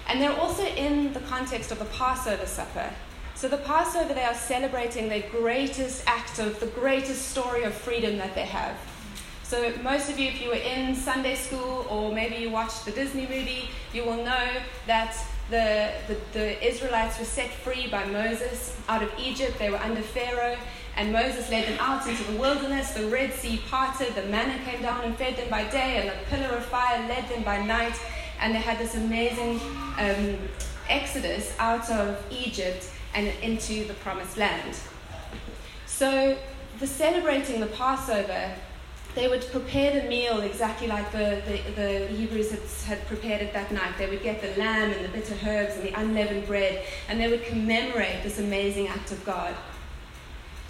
And 0.08 0.20
they're 0.20 0.36
also 0.36 0.66
in 0.66 1.12
the 1.12 1.20
context 1.20 1.70
of 1.70 1.78
the 1.78 1.84
Passover 1.86 2.44
supper. 2.44 2.90
So, 3.36 3.48
the 3.48 3.56
Passover, 3.58 4.14
they 4.14 4.24
are 4.24 4.34
celebrating 4.34 5.08
their 5.08 5.28
greatest 5.28 6.04
act 6.06 6.38
of 6.38 6.60
the 6.60 6.66
greatest 6.66 7.30
story 7.30 7.64
of 7.64 7.74
freedom 7.74 8.16
that 8.18 8.34
they 8.36 8.46
have. 8.46 8.76
So, 9.42 9.72
most 9.82 10.08
of 10.08 10.20
you, 10.20 10.28
if 10.28 10.40
you 10.40 10.48
were 10.48 10.54
in 10.54 10.94
Sunday 10.94 11.34
school 11.34 11.84
or 11.90 12.12
maybe 12.12 12.36
you 12.36 12.50
watched 12.50 12.84
the 12.84 12.92
Disney 12.92 13.22
movie, 13.22 13.68
you 13.92 14.04
will 14.04 14.24
know 14.24 14.48
that 14.86 15.16
the, 15.50 15.92
the, 16.06 16.16
the 16.32 16.66
Israelites 16.66 17.18
were 17.18 17.24
set 17.24 17.50
free 17.50 17.88
by 17.88 18.04
Moses 18.04 18.80
out 18.88 19.02
of 19.02 19.12
Egypt. 19.18 19.58
They 19.58 19.68
were 19.68 19.78
under 19.78 20.00
Pharaoh, 20.00 20.56
and 20.96 21.12
Moses 21.12 21.50
led 21.50 21.66
them 21.66 21.78
out 21.80 22.06
into 22.06 22.22
the 22.30 22.38
wilderness. 22.38 22.92
The 22.92 23.08
Red 23.08 23.32
Sea 23.32 23.60
parted, 23.68 24.14
the 24.14 24.22
manna 24.22 24.62
came 24.64 24.80
down 24.80 25.04
and 25.04 25.16
fed 25.16 25.36
them 25.36 25.50
by 25.50 25.64
day, 25.70 25.96
and 25.96 26.08
the 26.08 26.14
pillar 26.30 26.56
of 26.56 26.64
fire 26.66 27.06
led 27.08 27.28
them 27.28 27.42
by 27.42 27.60
night. 27.64 27.98
And 28.40 28.54
they 28.54 28.60
had 28.60 28.78
this 28.78 28.94
amazing 28.94 29.60
um, 29.98 30.38
exodus 30.88 31.54
out 31.58 31.90
of 31.90 32.24
Egypt 32.30 32.90
and 33.14 33.28
into 33.42 33.84
the 33.84 33.94
promised 33.94 34.36
land. 34.36 34.76
So, 35.86 36.36
the 36.80 36.86
celebrating 36.86 37.60
the 37.60 37.66
Passover 37.66 38.54
they 39.14 39.28
would 39.28 39.46
prepare 39.52 40.00
the 40.00 40.08
meal 40.08 40.40
exactly 40.40 40.88
like 40.88 41.10
the, 41.12 41.40
the, 41.46 41.70
the, 41.80 42.06
Hebrews 42.08 42.50
had, 42.50 42.98
had 42.98 43.06
prepared 43.06 43.42
it 43.42 43.52
that 43.52 43.70
night. 43.70 43.96
They 43.96 44.08
would 44.08 44.22
get 44.22 44.42
the 44.42 44.60
lamb 44.60 44.90
and 44.90 45.04
the 45.04 45.08
bitter 45.08 45.36
herbs 45.46 45.76
and 45.76 45.84
the 45.84 45.92
unleavened 45.92 46.46
bread, 46.46 46.84
and 47.08 47.20
they 47.20 47.28
would 47.28 47.44
commemorate 47.44 48.24
this 48.24 48.40
amazing 48.40 48.88
act 48.88 49.12
of 49.12 49.24
God. 49.24 49.54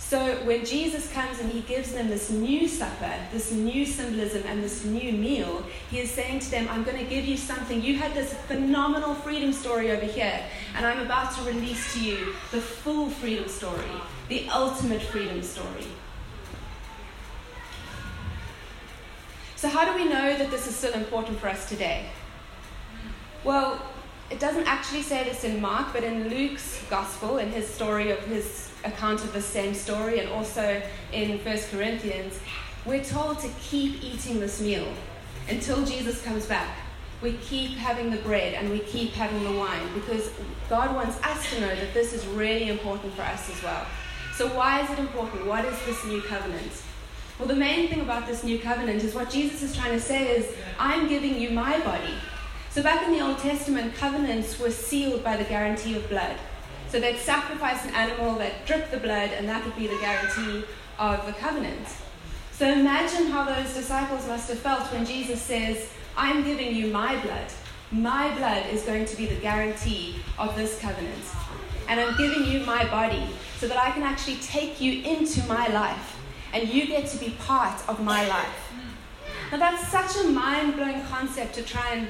So 0.06 0.37
when 0.44 0.66
Jesus 0.66 1.11
comes 1.12 1.40
and 1.40 1.50
he 1.50 1.62
gives 1.62 1.92
them 1.94 2.08
this 2.08 2.28
new 2.28 2.68
supper, 2.68 3.12
this 3.32 3.50
new 3.52 3.87
symbolism, 3.87 4.42
and 4.46 4.62
this 4.62 4.84
new 4.84 5.12
meal, 5.12 5.64
he 5.90 5.99
is 5.99 6.11
saying 6.11 6.40
to 6.40 6.50
them, 6.50 6.68
I'm 6.70 6.84
going 6.84 6.99
to 6.99 7.04
give 7.04 7.25
you 7.25 7.38
something. 7.38 7.82
You 7.82 7.96
had 7.96 8.12
this 8.12 8.34
phenomenal 8.46 9.14
freedom 9.14 9.50
story 9.50 9.90
over 9.90 10.04
here, 10.04 10.42
and 10.76 10.84
I'm 10.84 11.00
about 11.00 11.34
to 11.37 11.42
release 11.44 11.94
to 11.94 12.04
you 12.04 12.34
the 12.50 12.61
full 12.61 13.08
freedom 13.08 13.49
story, 13.49 13.96
the 14.28 14.46
ultimate 14.50 15.00
freedom 15.00 15.42
story. 15.42 15.87
So, 19.56 19.68
how 19.70 19.90
do 19.90 19.99
we 19.99 20.06
know 20.06 20.37
that 20.37 20.50
this 20.50 20.66
is 20.66 20.76
still 20.76 20.92
important 20.92 21.38
for 21.38 21.49
us 21.49 21.66
today? 21.66 22.04
Well, 23.42 23.80
it 24.30 24.38
doesn't 24.38 24.66
actually 24.66 25.02
say 25.02 25.25
this 25.25 25.44
in 25.44 25.62
Mark, 25.62 25.94
but 25.94 26.04
in 26.04 26.28
Luke's 26.28 26.84
gospel, 26.90 27.38
in 27.38 27.50
his 27.50 27.66
story 27.66 28.11
of 28.11 28.18
his 28.26 28.70
account 28.84 29.24
of 29.24 29.32
the 29.32 29.42
same 29.42 29.74
story, 29.74 30.20
and 30.20 30.28
also 30.30 30.82
in 31.12 31.38
1 31.38 31.58
Corinthians, 31.70 32.38
we're 32.84 33.04
told 33.04 33.38
to 33.40 33.48
keep 33.60 34.02
eating 34.02 34.40
this 34.40 34.60
meal 34.60 34.86
until 35.48 35.84
Jesus 35.84 36.22
comes 36.22 36.46
back. 36.46 36.76
We 37.22 37.34
keep 37.34 37.78
having 37.78 38.10
the 38.10 38.18
bread 38.18 38.54
and 38.54 38.70
we 38.70 38.80
keep 38.80 39.12
having 39.12 39.42
the 39.44 39.58
wine 39.58 39.94
because 39.94 40.30
God 40.68 40.94
wants 40.94 41.16
us 41.22 41.50
to 41.54 41.60
know 41.60 41.74
that 41.74 41.94
this 41.94 42.12
is 42.12 42.26
really 42.26 42.68
important 42.68 43.14
for 43.14 43.22
us 43.22 43.48
as 43.50 43.62
well. 43.62 43.86
So, 44.34 44.48
why 44.48 44.82
is 44.82 44.90
it 44.90 44.98
important? 44.98 45.46
What 45.46 45.64
is 45.64 45.78
this 45.86 46.04
new 46.04 46.20
covenant? 46.20 46.72
Well, 47.38 47.48
the 47.48 47.54
main 47.54 47.88
thing 47.88 48.00
about 48.00 48.26
this 48.26 48.44
new 48.44 48.58
covenant 48.58 49.02
is 49.02 49.14
what 49.14 49.30
Jesus 49.30 49.62
is 49.62 49.76
trying 49.76 49.92
to 49.92 50.00
say 50.00 50.36
is, 50.36 50.54
I'm 50.78 51.08
giving 51.08 51.40
you 51.40 51.50
my 51.50 51.78
body. 51.80 52.14
So, 52.70 52.82
back 52.82 53.06
in 53.06 53.12
the 53.12 53.20
Old 53.20 53.38
Testament, 53.38 53.94
covenants 53.94 54.58
were 54.58 54.70
sealed 54.70 55.24
by 55.24 55.36
the 55.36 55.44
guarantee 55.44 55.96
of 55.96 56.08
blood. 56.08 56.36
So, 56.94 57.00
they'd 57.00 57.18
sacrifice 57.18 57.84
an 57.84 57.92
animal 57.92 58.36
that 58.36 58.66
dripped 58.66 58.92
the 58.92 58.98
blood, 58.98 59.30
and 59.32 59.48
that 59.48 59.64
would 59.64 59.74
be 59.74 59.88
the 59.88 59.98
guarantee 59.98 60.62
of 60.96 61.26
the 61.26 61.32
covenant. 61.32 61.88
So, 62.52 62.70
imagine 62.70 63.32
how 63.32 63.42
those 63.42 63.74
disciples 63.74 64.28
must 64.28 64.48
have 64.48 64.60
felt 64.60 64.92
when 64.92 65.04
Jesus 65.04 65.42
says, 65.42 65.90
I'm 66.16 66.44
giving 66.44 66.72
you 66.72 66.92
my 66.92 67.20
blood. 67.22 67.48
My 67.90 68.32
blood 68.36 68.66
is 68.72 68.84
going 68.84 69.06
to 69.06 69.16
be 69.16 69.26
the 69.26 69.34
guarantee 69.34 70.20
of 70.38 70.54
this 70.54 70.78
covenant. 70.78 71.24
And 71.88 71.98
I'm 71.98 72.16
giving 72.16 72.44
you 72.44 72.60
my 72.60 72.84
body 72.84 73.26
so 73.58 73.66
that 73.66 73.76
I 73.76 73.90
can 73.90 74.04
actually 74.04 74.36
take 74.36 74.80
you 74.80 75.02
into 75.02 75.42
my 75.48 75.66
life 75.66 76.16
and 76.52 76.68
you 76.68 76.86
get 76.86 77.08
to 77.08 77.18
be 77.18 77.30
part 77.40 77.88
of 77.88 78.04
my 78.04 78.24
life. 78.28 78.72
Now, 79.50 79.58
that's 79.58 79.88
such 79.88 80.24
a 80.24 80.28
mind 80.28 80.76
blowing 80.76 81.02
concept 81.06 81.56
to 81.56 81.64
try 81.64 81.94
and 81.94 82.08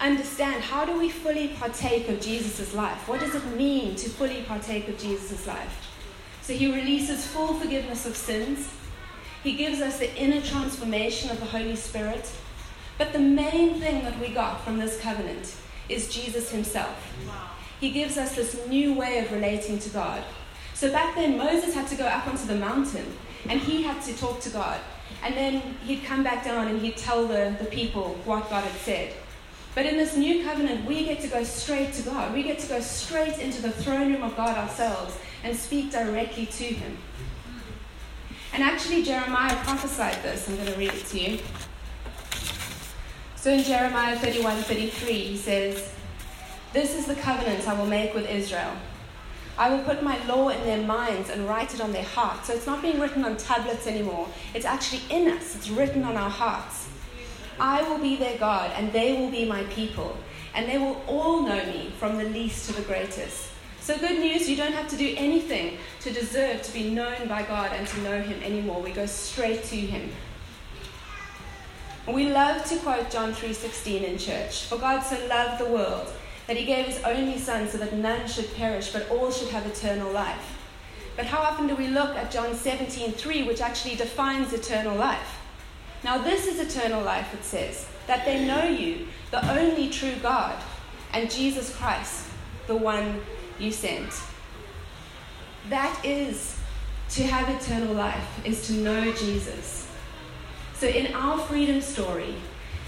understand. 0.00 0.62
How 0.62 0.84
do 0.84 0.98
we 0.98 1.10
fully 1.10 1.48
partake 1.48 2.08
of 2.08 2.20
Jesus' 2.20 2.74
life? 2.74 3.06
What 3.08 3.20
does 3.20 3.34
it 3.34 3.44
mean 3.56 3.94
to 3.96 4.08
fully 4.08 4.42
partake 4.42 4.88
of 4.88 4.98
Jesus' 4.98 5.46
life? 5.46 5.88
So, 6.42 6.52
he 6.54 6.72
releases 6.72 7.26
full 7.26 7.54
forgiveness 7.54 8.06
of 8.06 8.16
sins, 8.16 8.68
he 9.42 9.54
gives 9.54 9.80
us 9.80 9.98
the 9.98 10.14
inner 10.16 10.40
transformation 10.42 11.30
of 11.30 11.40
the 11.40 11.46
Holy 11.46 11.76
Spirit. 11.76 12.30
But 12.98 13.12
the 13.14 13.18
main 13.18 13.80
thing 13.80 14.04
that 14.04 14.18
we 14.20 14.28
got 14.28 14.62
from 14.62 14.78
this 14.78 15.00
covenant 15.00 15.54
is 15.88 16.12
Jesus 16.12 16.50
himself. 16.50 16.94
He 17.80 17.90
gives 17.90 18.18
us 18.18 18.36
this 18.36 18.66
new 18.66 18.92
way 18.92 19.18
of 19.18 19.32
relating 19.32 19.78
to 19.78 19.88
God. 19.88 20.22
So 20.74 20.92
back 20.92 21.14
then, 21.14 21.38
Moses 21.38 21.74
had 21.74 21.88
to 21.88 21.96
go 21.96 22.04
up 22.04 22.26
onto 22.26 22.44
the 22.46 22.56
mountain 22.56 23.06
and 23.48 23.58
he 23.58 23.82
had 23.82 24.02
to 24.02 24.16
talk 24.16 24.40
to 24.40 24.50
God. 24.50 24.78
And 25.22 25.34
then 25.34 25.76
he'd 25.86 26.04
come 26.04 26.22
back 26.22 26.44
down 26.44 26.68
and 26.68 26.80
he'd 26.80 26.98
tell 26.98 27.26
the, 27.26 27.56
the 27.58 27.64
people 27.66 28.18
what 28.26 28.50
God 28.50 28.64
had 28.64 28.80
said. 28.82 29.14
But 29.74 29.86
in 29.86 29.96
this 29.96 30.16
new 30.16 30.42
covenant, 30.42 30.84
we 30.84 31.04
get 31.04 31.20
to 31.20 31.28
go 31.28 31.44
straight 31.44 31.92
to 31.94 32.02
God. 32.02 32.34
We 32.34 32.42
get 32.42 32.58
to 32.60 32.66
go 32.66 32.80
straight 32.80 33.38
into 33.38 33.62
the 33.62 33.70
throne 33.70 34.12
room 34.12 34.22
of 34.22 34.36
God 34.36 34.56
ourselves 34.56 35.16
and 35.44 35.56
speak 35.56 35.92
directly 35.92 36.46
to 36.46 36.64
Him. 36.64 36.98
And 38.52 38.62
actually, 38.62 39.04
Jeremiah 39.04 39.56
prophesied 39.64 40.22
this. 40.22 40.48
I'm 40.48 40.56
going 40.56 40.72
to 40.72 40.78
read 40.78 40.92
it 40.92 41.06
to 41.06 41.20
you. 41.20 41.38
So 43.36 43.52
in 43.52 43.62
Jeremiah 43.62 44.18
31 44.18 44.56
33, 44.62 45.12
he 45.12 45.36
says, 45.36 45.92
This 46.72 46.94
is 46.94 47.06
the 47.06 47.14
covenant 47.14 47.66
I 47.68 47.78
will 47.78 47.86
make 47.86 48.12
with 48.12 48.28
Israel 48.28 48.76
I 49.60 49.68
will 49.68 49.84
put 49.84 50.02
my 50.02 50.16
law 50.24 50.48
in 50.48 50.62
their 50.64 50.82
minds 50.82 51.28
and 51.28 51.46
write 51.46 51.74
it 51.74 51.82
on 51.82 51.92
their 51.92 52.02
hearts. 52.02 52.46
So 52.46 52.54
it's 52.54 52.66
not 52.66 52.80
being 52.80 52.98
written 52.98 53.26
on 53.26 53.36
tablets 53.36 53.86
anymore. 53.86 54.26
It's 54.54 54.64
actually 54.64 55.02
in 55.10 55.28
us, 55.28 55.54
it's 55.54 55.68
written 55.68 56.02
on 56.02 56.16
our 56.16 56.30
hearts. 56.30 56.88
I 57.58 57.82
will 57.82 57.98
be 57.98 58.16
their 58.16 58.38
God, 58.38 58.70
and 58.76 58.92
they 58.92 59.14
will 59.14 59.30
be 59.30 59.44
my 59.44 59.62
people. 59.64 60.16
And 60.54 60.68
they 60.68 60.78
will 60.78 61.02
all 61.06 61.42
know 61.42 61.64
me, 61.66 61.92
from 61.98 62.18
the 62.18 62.24
least 62.24 62.66
to 62.68 62.72
the 62.74 62.82
greatest. 62.82 63.48
So, 63.80 63.96
good 63.98 64.18
news, 64.18 64.48
you 64.48 64.56
don't 64.56 64.72
have 64.72 64.88
to 64.88 64.96
do 64.96 65.14
anything 65.16 65.78
to 66.00 66.12
deserve 66.12 66.62
to 66.62 66.72
be 66.72 66.90
known 66.90 67.28
by 67.28 67.42
God 67.42 67.72
and 67.72 67.86
to 67.88 68.00
know 68.02 68.20
Him 68.20 68.42
anymore. 68.42 68.82
We 68.82 68.92
go 68.92 69.06
straight 69.06 69.64
to 69.64 69.76
Him. 69.76 70.10
We 72.06 72.30
love 72.30 72.64
to 72.66 72.76
quote 72.78 73.10
John 73.10 73.32
3:16 73.32 74.02
in 74.02 74.18
church. 74.18 74.64
For 74.64 74.78
God 74.78 75.00
so 75.00 75.16
loved 75.28 75.60
the 75.60 75.66
world 75.66 76.12
that 76.46 76.56
he 76.56 76.64
gave 76.64 76.86
his 76.86 77.02
only 77.04 77.38
Son 77.38 77.68
so 77.68 77.78
that 77.78 77.92
none 77.92 78.26
should 78.26 78.52
perish, 78.56 78.92
but 78.92 79.08
all 79.10 79.30
should 79.30 79.50
have 79.50 79.66
eternal 79.66 80.10
life. 80.10 80.58
But 81.16 81.26
how 81.26 81.38
often 81.38 81.68
do 81.68 81.76
we 81.76 81.86
look 81.86 82.16
at 82.16 82.30
John 82.32 82.54
17:3 82.54 83.46
which 83.46 83.60
actually 83.60 83.94
defines 83.94 84.52
eternal 84.52 84.96
life? 84.96 85.38
Now, 86.02 86.18
this 86.18 86.46
is 86.46 86.58
eternal 86.58 87.02
life, 87.02 87.34
it 87.34 87.44
says, 87.44 87.86
that 88.06 88.24
they 88.24 88.44
know 88.46 88.64
you, 88.64 89.06
the 89.30 89.58
only 89.58 89.90
true 89.90 90.14
God, 90.22 90.56
and 91.12 91.30
Jesus 91.30 91.74
Christ, 91.76 92.28
the 92.66 92.76
one 92.76 93.20
you 93.58 93.70
sent. 93.70 94.12
That 95.68 96.04
is 96.04 96.56
to 97.10 97.24
have 97.24 97.48
eternal 97.48 97.94
life, 97.94 98.46
is 98.46 98.66
to 98.68 98.72
know 98.74 99.12
Jesus. 99.12 99.88
So, 100.74 100.86
in 100.86 101.14
our 101.14 101.38
freedom 101.38 101.80
story, 101.82 102.34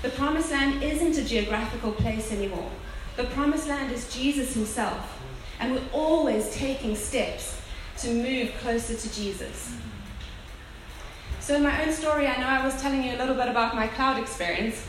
the 0.00 0.08
promised 0.10 0.50
land 0.50 0.82
isn't 0.82 1.18
a 1.18 1.24
geographical 1.24 1.92
place 1.92 2.32
anymore. 2.32 2.70
The 3.16 3.24
promised 3.24 3.68
land 3.68 3.92
is 3.92 4.12
Jesus 4.12 4.54
himself, 4.54 5.20
and 5.60 5.74
we're 5.74 5.82
always 5.92 6.54
taking 6.54 6.96
steps 6.96 7.60
to 7.98 8.08
move 8.08 8.52
closer 8.60 8.96
to 8.96 9.14
Jesus. 9.14 9.74
So, 11.52 11.56
in 11.56 11.64
my 11.64 11.84
own 11.84 11.92
story, 11.92 12.26
I 12.26 12.40
know 12.40 12.46
I 12.46 12.64
was 12.64 12.80
telling 12.80 13.04
you 13.04 13.14
a 13.14 13.18
little 13.18 13.34
bit 13.34 13.46
about 13.46 13.74
my 13.74 13.86
cloud 13.86 14.18
experience. 14.18 14.86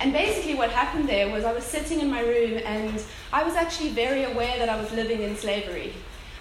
And 0.00 0.12
basically, 0.12 0.56
what 0.56 0.68
happened 0.70 1.08
there 1.08 1.30
was 1.30 1.44
I 1.44 1.52
was 1.52 1.62
sitting 1.62 2.00
in 2.00 2.10
my 2.10 2.22
room 2.22 2.58
and 2.64 3.00
I 3.32 3.44
was 3.44 3.54
actually 3.54 3.90
very 3.90 4.24
aware 4.24 4.58
that 4.58 4.68
I 4.68 4.76
was 4.80 4.90
living 4.90 5.22
in 5.22 5.36
slavery. 5.36 5.92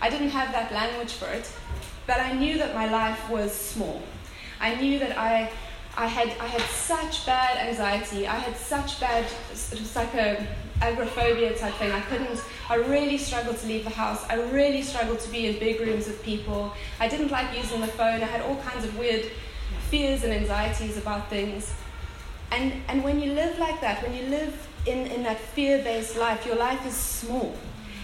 I 0.01 0.09
didn't 0.09 0.29
have 0.29 0.51
that 0.51 0.71
language 0.71 1.13
for 1.13 1.27
it, 1.27 1.47
but 2.07 2.19
I 2.19 2.33
knew 2.33 2.57
that 2.57 2.73
my 2.73 2.89
life 2.89 3.29
was 3.29 3.53
small. 3.53 4.01
I 4.59 4.73
knew 4.73 4.97
that 4.97 5.15
I 5.15 5.51
I 5.95 6.07
had 6.07 6.29
I 6.39 6.47
had 6.47 6.63
such 6.63 7.23
bad 7.27 7.55
anxiety. 7.67 8.25
I 8.25 8.37
had 8.37 8.57
such 8.57 8.99
bad 8.99 9.25
a 10.15 10.47
agoraphobia 10.81 11.57
type 11.57 11.73
thing. 11.75 11.91
I 11.91 12.01
couldn't. 12.01 12.41
I 12.69 12.75
really 12.75 13.17
struggled 13.17 13.57
to 13.57 13.67
leave 13.67 13.83
the 13.83 13.89
house. 13.89 14.25
I 14.29 14.35
really 14.35 14.81
struggled 14.81 15.19
to 15.21 15.29
be 15.29 15.47
in 15.47 15.59
big 15.59 15.79
rooms 15.79 16.07
with 16.07 16.21
people. 16.23 16.73
I 16.99 17.07
didn't 17.07 17.31
like 17.31 17.55
using 17.55 17.81
the 17.81 17.87
phone. 17.87 18.21
I 18.21 18.25
had 18.25 18.41
all 18.41 18.57
kinds 18.57 18.85
of 18.85 18.97
weird 18.97 19.25
fears 19.89 20.23
and 20.23 20.33
anxieties 20.33 20.97
about 20.97 21.29
things. 21.29 21.73
And 22.51 22.73
and 22.87 23.03
when 23.03 23.19
you 23.21 23.33
live 23.33 23.57
like 23.59 23.81
that, 23.81 24.03
when 24.03 24.13
you 24.15 24.23
live 24.23 24.67
in, 24.85 25.07
in 25.07 25.23
that 25.23 25.39
fear-based 25.39 26.17
life, 26.17 26.45
your 26.45 26.55
life 26.55 26.85
is 26.85 26.93
small. 26.93 27.55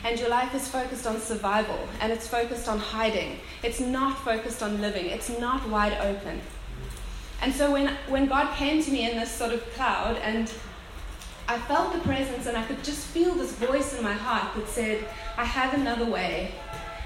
And 0.05 0.19
your 0.19 0.27
life 0.27 0.53
is 0.53 0.67
focused 0.67 1.07
on 1.07 1.17
survival 1.21 1.79
and 2.01 2.11
it's 2.11 2.27
focused 2.27 2.67
on 2.67 2.77
hiding. 2.77 3.39
It's 3.63 3.79
not 3.79 4.17
focused 4.19 4.61
on 4.61 4.81
living. 4.81 5.05
It's 5.05 5.29
not 5.39 5.69
wide 5.69 5.93
open. 6.01 6.41
And 7.41 7.53
so 7.53 7.71
when, 7.71 7.87
when 8.07 8.25
God 8.27 8.53
came 8.55 8.83
to 8.83 8.91
me 8.91 9.09
in 9.09 9.17
this 9.17 9.31
sort 9.31 9.53
of 9.53 9.61
cloud, 9.73 10.17
and 10.17 10.51
I 11.47 11.59
felt 11.59 11.91
the 11.91 11.99
presence, 11.99 12.47
and 12.47 12.55
I 12.55 12.63
could 12.63 12.83
just 12.83 13.05
feel 13.07 13.33
this 13.35 13.51
voice 13.53 13.97
in 13.97 14.03
my 14.03 14.13
heart 14.13 14.55
that 14.55 14.67
said, 14.67 15.05
I 15.37 15.43
have 15.43 15.73
another 15.73 16.05
way, 16.05 16.51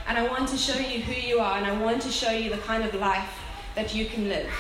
and 0.08 0.18
I 0.18 0.28
want 0.28 0.48
to 0.50 0.58
show 0.58 0.78
you 0.78 1.02
who 1.02 1.14
you 1.14 1.40
are, 1.40 1.58
and 1.58 1.66
I 1.66 1.82
want 1.82 2.04
to 2.04 2.12
show 2.12 2.32
you 2.32 2.52
the 2.52 2.58
kind 2.60 2.84
of 2.84 2.94
life 2.96 3.34
that 3.76 3.96
you 3.96 4.06
can 4.06 4.30
live. 4.30 4.52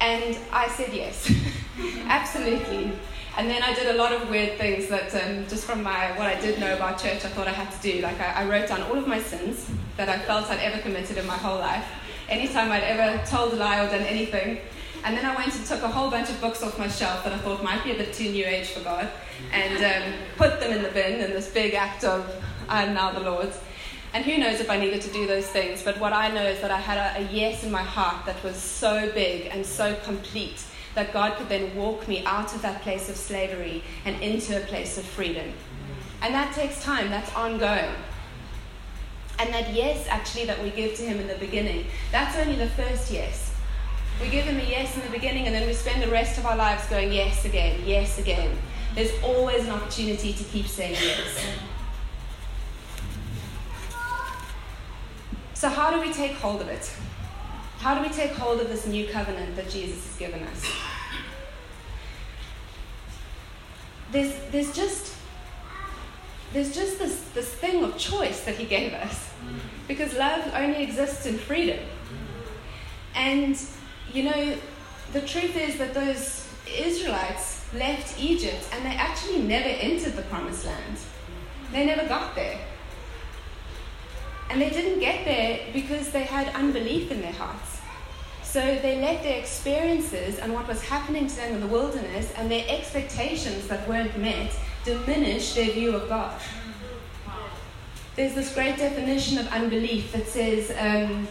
And 0.00 0.38
I 0.52 0.68
said 0.68 0.94
yes, 0.94 1.32
absolutely. 2.04 2.92
And 3.36 3.48
then 3.48 3.62
I 3.62 3.74
did 3.74 3.94
a 3.94 3.98
lot 3.98 4.12
of 4.12 4.28
weird 4.30 4.56
things 4.56 4.88
that, 4.88 5.14
um, 5.14 5.46
just 5.48 5.64
from 5.64 5.82
my 5.82 6.16
what 6.16 6.26
I 6.26 6.40
did 6.40 6.58
know 6.58 6.74
about 6.74 6.98
church, 6.98 7.24
I 7.24 7.28
thought 7.28 7.48
I 7.48 7.52
had 7.52 7.70
to 7.70 7.80
do. 7.80 8.00
Like 8.02 8.20
I, 8.20 8.42
I 8.42 8.48
wrote 8.48 8.68
down 8.68 8.82
all 8.82 8.96
of 8.96 9.06
my 9.06 9.20
sins 9.20 9.70
that 9.96 10.08
I 10.08 10.18
felt 10.18 10.50
I'd 10.50 10.60
ever 10.60 10.80
committed 10.80 11.16
in 11.18 11.26
my 11.26 11.36
whole 11.36 11.58
life, 11.58 11.86
anytime 12.28 12.72
I'd 12.72 12.82
ever 12.82 13.24
told 13.26 13.52
a 13.52 13.56
lie 13.56 13.84
or 13.84 13.90
done 13.90 14.02
anything. 14.02 14.60
And 15.04 15.16
then 15.16 15.24
I 15.24 15.34
went 15.34 15.54
and 15.54 15.64
took 15.66 15.82
a 15.82 15.88
whole 15.88 16.10
bunch 16.10 16.28
of 16.28 16.40
books 16.40 16.62
off 16.62 16.78
my 16.78 16.88
shelf 16.88 17.24
that 17.24 17.32
I 17.32 17.38
thought 17.38 17.64
might 17.64 17.82
be 17.82 17.92
a 17.92 17.94
bit 17.94 18.12
too 18.12 18.30
new 18.30 18.44
age 18.44 18.68
for 18.68 18.80
God, 18.80 19.08
and 19.52 19.78
um, 19.82 20.18
put 20.36 20.60
them 20.60 20.72
in 20.72 20.82
the 20.82 20.90
bin 20.90 21.20
in 21.20 21.30
this 21.30 21.48
big 21.48 21.74
act 21.74 22.04
of 22.04 22.32
I 22.68 22.84
am 22.84 22.94
now 22.94 23.12
the 23.12 23.20
Lord's. 23.20 23.58
And 24.12 24.24
who 24.24 24.38
knows 24.38 24.60
if 24.60 24.68
I 24.68 24.76
needed 24.76 25.00
to 25.02 25.12
do 25.12 25.26
those 25.26 25.46
things, 25.46 25.82
but 25.82 25.98
what 26.00 26.12
I 26.12 26.30
know 26.30 26.42
is 26.42 26.60
that 26.60 26.70
I 26.70 26.80
had 26.80 26.98
a, 26.98 27.24
a 27.24 27.32
yes 27.32 27.62
in 27.62 27.70
my 27.70 27.82
heart 27.82 28.26
that 28.26 28.42
was 28.42 28.56
so 28.56 29.10
big 29.12 29.46
and 29.52 29.64
so 29.64 29.94
complete 30.04 30.64
that 30.94 31.12
God 31.12 31.36
could 31.36 31.48
then 31.48 31.74
walk 31.76 32.08
me 32.08 32.24
out 32.24 32.54
of 32.54 32.62
that 32.62 32.82
place 32.82 33.08
of 33.08 33.16
slavery 33.16 33.82
and 34.04 34.20
into 34.20 34.60
a 34.60 34.66
place 34.66 34.98
of 34.98 35.04
freedom. 35.04 35.52
And 36.22 36.34
that 36.34 36.52
takes 36.54 36.82
time, 36.82 37.08
that's 37.08 37.32
ongoing. 37.34 37.94
And 39.38 39.54
that 39.54 39.72
yes, 39.72 40.06
actually, 40.08 40.44
that 40.46 40.62
we 40.62 40.70
give 40.70 40.96
to 40.96 41.02
Him 41.02 41.18
in 41.18 41.28
the 41.28 41.36
beginning, 41.36 41.86
that's 42.12 42.36
only 42.36 42.56
the 42.56 42.68
first 42.70 43.10
yes. 43.10 43.49
We 44.20 44.28
give 44.28 44.44
Him 44.44 44.58
a 44.58 44.62
yes 44.62 44.94
in 44.96 45.02
the 45.02 45.10
beginning, 45.10 45.46
and 45.46 45.54
then 45.54 45.66
we 45.66 45.72
spend 45.72 46.02
the 46.02 46.10
rest 46.10 46.38
of 46.38 46.46
our 46.46 46.56
lives 46.56 46.86
going 46.86 47.12
yes 47.12 47.44
again, 47.44 47.80
yes 47.84 48.18
again. 48.18 48.56
There's 48.94 49.12
always 49.22 49.64
an 49.64 49.70
opportunity 49.70 50.32
to 50.32 50.44
keep 50.44 50.66
saying 50.66 50.96
yes. 51.00 51.46
So, 55.54 55.68
how 55.68 55.90
do 55.90 56.00
we 56.00 56.12
take 56.12 56.32
hold 56.32 56.60
of 56.60 56.68
it? 56.68 56.90
How 57.78 57.94
do 57.94 58.02
we 58.02 58.08
take 58.14 58.32
hold 58.32 58.60
of 58.60 58.68
this 58.68 58.86
new 58.86 59.08
covenant 59.08 59.56
that 59.56 59.70
Jesus 59.70 60.06
has 60.06 60.16
given 60.16 60.42
us? 60.42 60.72
There's, 64.12 64.34
there's 64.50 64.74
just 64.74 65.14
there's 66.52 66.74
just 66.74 66.98
this, 66.98 67.20
this 67.32 67.48
thing 67.48 67.84
of 67.84 67.96
choice 67.96 68.44
that 68.44 68.56
he 68.56 68.64
gave 68.64 68.92
us 68.92 69.30
because 69.86 70.14
love 70.14 70.52
only 70.54 70.82
exists 70.82 71.26
in 71.26 71.38
freedom. 71.38 71.78
And, 73.14 73.56
you 74.12 74.24
know, 74.24 74.56
the 75.12 75.20
truth 75.22 75.56
is 75.56 75.78
that 75.78 75.94
those 75.94 76.48
Israelites 76.66 77.64
left 77.74 78.20
Egypt 78.20 78.68
and 78.72 78.84
they 78.84 78.96
actually 78.96 79.42
never 79.42 79.68
entered 79.68 80.14
the 80.14 80.22
promised 80.22 80.64
land. 80.66 80.98
They 81.72 81.86
never 81.86 82.06
got 82.06 82.34
there. 82.34 82.58
And 84.50 84.60
they 84.60 84.70
didn't 84.70 84.98
get 84.98 85.24
there 85.24 85.60
because 85.72 86.10
they 86.10 86.24
had 86.24 86.48
unbelief 86.54 87.10
in 87.12 87.20
their 87.20 87.32
hearts. 87.32 87.80
So 88.42 88.60
they 88.60 89.00
let 89.00 89.22
their 89.22 89.38
experiences 89.38 90.40
and 90.40 90.52
what 90.52 90.66
was 90.66 90.82
happening 90.82 91.28
to 91.28 91.36
them 91.36 91.54
in 91.54 91.60
the 91.60 91.68
wilderness 91.68 92.32
and 92.36 92.50
their 92.50 92.64
expectations 92.68 93.68
that 93.68 93.88
weren't 93.88 94.18
met 94.18 94.52
diminish 94.84 95.54
their 95.54 95.70
view 95.70 95.94
of 95.94 96.08
God. 96.08 96.40
There's 98.16 98.34
this 98.34 98.52
great 98.52 98.76
definition 98.76 99.38
of 99.38 99.46
unbelief 99.48 100.10
that 100.12 100.26
says 100.26 100.72
um, 100.76 101.28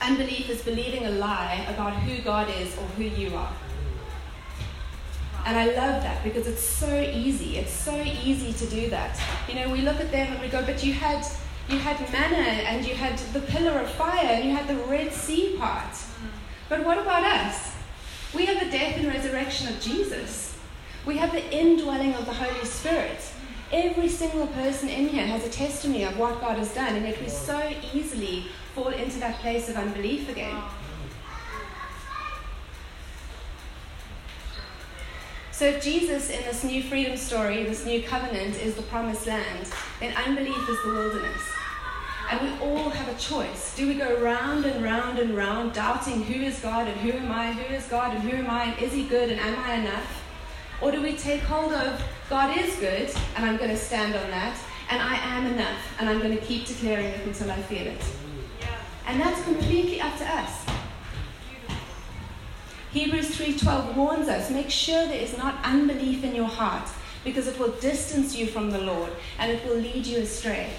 unbelief 0.00 0.48
is 0.50 0.62
believing 0.62 1.06
a 1.06 1.10
lie 1.10 1.66
about 1.68 1.92
who 1.94 2.22
God 2.22 2.48
is 2.60 2.76
or 2.76 2.84
who 2.96 3.04
you 3.04 3.34
are. 3.36 3.52
And 5.44 5.56
I 5.56 5.66
love 5.66 6.02
that 6.02 6.24
because 6.24 6.46
it's 6.48 6.62
so 6.62 7.00
easy. 7.00 7.58
It's 7.58 7.72
so 7.72 7.96
easy 8.02 8.52
to 8.52 8.66
do 8.66 8.90
that. 8.90 9.20
You 9.48 9.54
know, 9.54 9.70
we 9.70 9.80
look 9.80 10.00
at 10.00 10.10
them 10.10 10.32
and 10.32 10.40
we 10.40 10.48
go, 10.48 10.64
but 10.64 10.82
you 10.82 10.92
had 10.92 11.24
you 11.68 11.78
had 11.78 12.00
manna 12.12 12.36
and 12.36 12.86
you 12.86 12.94
had 12.94 13.18
the 13.32 13.40
pillar 13.40 13.80
of 13.80 13.90
fire 13.90 14.26
and 14.26 14.44
you 14.44 14.54
had 14.54 14.68
the 14.68 14.76
Red 14.84 15.12
Sea 15.12 15.56
part. 15.58 15.96
But 16.68 16.84
what 16.84 16.98
about 16.98 17.24
us? 17.24 17.74
We 18.34 18.46
have 18.46 18.60
the 18.60 18.70
death 18.70 18.96
and 18.98 19.06
resurrection 19.06 19.68
of 19.68 19.80
Jesus. 19.80 20.58
We 21.04 21.16
have 21.16 21.32
the 21.32 21.48
indwelling 21.52 22.14
of 22.14 22.26
the 22.26 22.32
Holy 22.32 22.64
Spirit. 22.64 23.18
Every 23.72 24.08
single 24.08 24.46
person 24.48 24.88
in 24.88 25.08
here 25.08 25.26
has 25.26 25.44
a 25.44 25.48
testimony 25.48 26.04
of 26.04 26.18
what 26.18 26.40
God 26.40 26.58
has 26.58 26.72
done, 26.72 26.94
and 26.94 27.06
yet 27.06 27.20
we 27.20 27.28
so 27.28 27.72
easily 27.92 28.46
fall 28.76 28.88
into 28.88 29.18
that 29.18 29.38
place 29.40 29.70
of 29.70 29.76
unbelief 29.76 30.28
again. 30.28 30.62
So, 35.50 35.64
if 35.64 35.82
Jesus 35.82 36.28
in 36.28 36.42
this 36.42 36.62
new 36.62 36.82
freedom 36.82 37.16
story, 37.16 37.64
this 37.64 37.86
new 37.86 38.02
covenant, 38.02 38.62
is 38.62 38.74
the 38.74 38.82
promised 38.82 39.26
land, 39.26 39.72
then 39.98 40.14
unbelief 40.14 40.68
is 40.68 40.82
the 40.84 40.92
wilderness. 40.92 41.40
And 42.30 42.40
we 42.42 42.66
all 42.66 42.90
have 42.90 43.08
a 43.08 43.18
choice. 43.18 43.74
Do 43.74 43.86
we 43.86 43.94
go 43.94 44.20
round 44.20 44.66
and 44.66 44.84
round 44.84 45.18
and 45.18 45.34
round, 45.34 45.72
doubting 45.72 46.24
who 46.24 46.42
is 46.44 46.60
God 46.60 46.86
and 46.86 47.00
who 47.00 47.12
am 47.12 47.32
I, 47.32 47.52
who 47.52 47.74
is 47.74 47.86
God 47.86 48.14
and 48.14 48.22
who 48.28 48.36
am 48.36 48.50
I, 48.50 48.64
and 48.64 48.82
is 48.82 48.92
He 48.92 49.04
good 49.04 49.30
and 49.30 49.40
am 49.40 49.58
I 49.58 49.76
enough? 49.76 50.22
Or 50.82 50.92
do 50.92 51.00
we 51.00 51.16
take 51.16 51.40
hold 51.40 51.72
of 51.72 52.02
God 52.28 52.54
is 52.58 52.76
good 52.76 53.10
and 53.36 53.46
I'm 53.46 53.56
going 53.56 53.70
to 53.70 53.76
stand 53.78 54.14
on 54.14 54.30
that, 54.32 54.58
and 54.90 55.00
I 55.00 55.14
am 55.16 55.46
enough 55.46 55.80
and 55.98 56.10
I'm 56.10 56.18
going 56.18 56.36
to 56.36 56.44
keep 56.44 56.66
declaring 56.66 57.06
it 57.06 57.26
until 57.26 57.50
I 57.50 57.62
feel 57.62 57.86
it? 57.86 58.25
And 59.06 59.20
that's 59.20 59.42
completely 59.44 60.00
up 60.00 60.16
to 60.18 60.24
us. 60.24 60.66
Hebrews 62.92 63.36
3:12 63.36 63.94
warns 63.94 64.28
us, 64.28 64.50
make 64.50 64.70
sure 64.70 65.06
there 65.06 65.20
is 65.20 65.36
not 65.36 65.56
unbelief 65.62 66.24
in 66.24 66.34
your 66.34 66.48
heart 66.48 66.88
because 67.24 67.46
it 67.46 67.58
will 67.58 67.72
distance 67.72 68.34
you 68.34 68.46
from 68.46 68.70
the 68.70 68.78
Lord 68.78 69.10
and 69.38 69.52
it 69.52 69.64
will 69.66 69.76
lead 69.76 70.06
you 70.06 70.18
astray. 70.18 70.70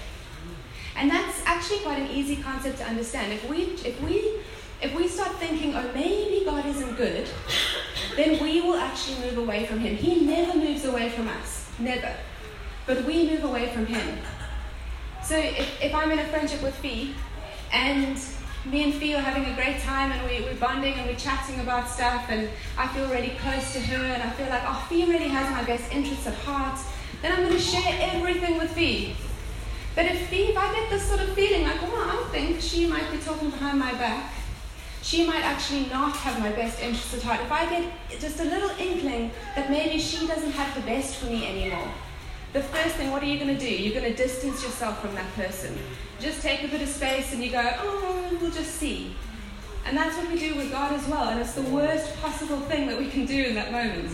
And 0.95 1.11
that's 1.11 1.41
actually 1.45 1.79
quite 1.79 1.99
an 1.99 2.09
easy 2.09 2.37
concept 2.37 2.79
to 2.79 2.85
understand. 2.85 3.31
If 3.31 3.47
we, 3.47 3.57
if 3.85 4.01
we, 4.01 4.39
if 4.81 4.95
we 4.95 5.07
start 5.07 5.35
thinking, 5.35 5.75
oh, 5.75 5.91
maybe 5.93 6.43
God 6.43 6.65
isn't 6.65 6.97
good, 6.97 7.29
then 8.15 8.41
we 8.41 8.61
will 8.61 8.77
actually 8.77 9.19
move 9.19 9.37
away 9.37 9.67
from 9.67 9.79
Him. 9.79 9.95
He 9.95 10.21
never 10.21 10.57
moves 10.57 10.85
away 10.85 11.09
from 11.09 11.27
us, 11.27 11.69
never. 11.77 12.15
But 12.87 13.03
we 13.03 13.29
move 13.29 13.43
away 13.43 13.69
from 13.69 13.85
Him. 13.85 14.17
So 15.23 15.37
if, 15.37 15.83
if 15.83 15.93
I'm 15.93 16.09
in 16.09 16.17
a 16.17 16.25
friendship 16.29 16.63
with 16.63 16.75
Fee, 16.77 17.13
and 17.71 18.17
me 18.65 18.83
and 18.83 18.93
Fee 18.93 19.15
are 19.15 19.21
having 19.21 19.45
a 19.45 19.55
great 19.55 19.79
time, 19.81 20.11
and 20.11 20.29
we, 20.29 20.41
we're 20.41 20.59
bonding 20.59 20.93
and 20.95 21.07
we're 21.07 21.15
chatting 21.15 21.59
about 21.59 21.87
stuff, 21.89 22.25
and 22.29 22.49
I 22.77 22.87
feel 22.89 23.07
really 23.07 23.37
close 23.39 23.73
to 23.73 23.79
her, 23.79 24.03
and 24.03 24.21
I 24.21 24.29
feel 24.31 24.49
like, 24.49 24.63
oh, 24.65 24.85
Fee 24.89 25.05
really 25.05 25.29
has 25.29 25.49
my 25.51 25.63
best 25.63 25.91
interests 25.91 26.27
at 26.27 26.33
heart, 26.33 26.79
then 27.21 27.31
I'm 27.31 27.43
going 27.43 27.53
to 27.53 27.59
share 27.59 27.97
everything 27.99 28.57
with 28.57 28.71
Fee. 28.71 29.15
But 29.95 30.05
if, 30.05 30.31
if 30.31 30.57
I 30.57 30.73
get 30.73 30.89
this 30.89 31.07
sort 31.07 31.21
of 31.21 31.29
feeling 31.33 31.63
like, 31.63 31.77
oh, 31.81 32.27
I 32.27 32.31
think 32.31 32.61
she 32.61 32.85
might 32.87 33.09
be 33.11 33.17
talking 33.17 33.49
behind 33.49 33.79
my 33.79 33.93
back, 33.93 34.33
she 35.01 35.25
might 35.25 35.43
actually 35.43 35.85
not 35.85 36.15
have 36.17 36.39
my 36.39 36.51
best 36.51 36.81
interests 36.81 37.13
at 37.15 37.21
heart. 37.21 37.39
If 37.41 37.51
I 37.51 37.69
get 37.69 37.93
just 38.19 38.39
a 38.41 38.43
little 38.43 38.69
inkling 38.77 39.31
that 39.55 39.69
maybe 39.69 39.97
she 39.97 40.27
doesn't 40.27 40.51
have 40.51 40.75
the 40.75 40.81
best 40.81 41.15
for 41.15 41.27
me 41.27 41.47
anymore, 41.47 41.89
the 42.53 42.61
first 42.61 42.95
thing, 42.95 43.11
what 43.11 43.21
are 43.21 43.25
you 43.25 43.37
going 43.39 43.55
to 43.55 43.59
do? 43.59 43.69
You're 43.69 43.99
going 43.99 44.11
to 44.11 44.17
distance 44.17 44.63
yourself 44.63 45.01
from 45.01 45.13
that 45.15 45.31
person. 45.35 45.77
Just 46.19 46.41
take 46.41 46.63
a 46.63 46.67
bit 46.67 46.81
of 46.81 46.87
space 46.87 47.33
and 47.33 47.43
you 47.43 47.51
go, 47.51 47.73
oh, 47.79 48.37
we'll 48.41 48.51
just 48.51 48.75
see. 48.75 49.15
And 49.85 49.95
that's 49.95 50.17
what 50.17 50.29
we 50.31 50.39
do 50.39 50.55
with 50.55 50.71
God 50.71 50.91
as 50.93 51.07
well. 51.07 51.29
And 51.29 51.39
it's 51.39 51.53
the 51.53 51.61
worst 51.61 52.15
possible 52.21 52.59
thing 52.61 52.87
that 52.87 52.97
we 52.97 53.09
can 53.09 53.25
do 53.25 53.43
in 53.43 53.55
that 53.55 53.71
moment. 53.71 54.09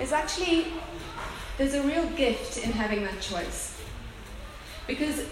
It's 0.00 0.12
actually 0.12 0.66
there's 1.56 1.74
a 1.74 1.82
real 1.82 2.06
gift 2.10 2.58
in 2.58 2.72
having 2.72 3.04
that 3.04 3.20
choice. 3.20 3.80
Because 4.86 5.22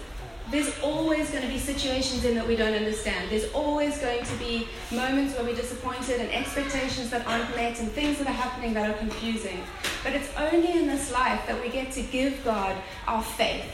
there's 0.53 0.79
always 0.81 1.31
going 1.31 1.41
to 1.41 1.49
be 1.49 1.57
situations 1.57 2.23
in 2.25 2.35
that 2.35 2.47
we 2.47 2.55
don't 2.55 2.75
understand. 2.75 3.31
There's 3.31 3.51
always 3.53 3.97
going 3.97 4.23
to 4.23 4.35
be 4.35 4.67
moments 4.91 5.35
where 5.35 5.43
we're 5.43 5.55
disappointed 5.55 6.21
and 6.21 6.31
expectations 6.31 7.09
that 7.09 7.25
aren't 7.25 7.49
met 7.55 7.79
and 7.79 7.91
things 7.91 8.19
that 8.19 8.27
are 8.27 8.33
happening 8.33 8.71
that 8.75 8.87
are 8.87 8.97
confusing. 8.99 9.63
But 10.03 10.13
it's 10.13 10.29
only 10.37 10.71
in 10.73 10.85
this 10.85 11.11
life 11.11 11.41
that 11.47 11.59
we 11.59 11.69
get 11.69 11.91
to 11.93 12.03
give 12.03 12.43
God 12.45 12.75
our 13.07 13.23
faith. 13.23 13.65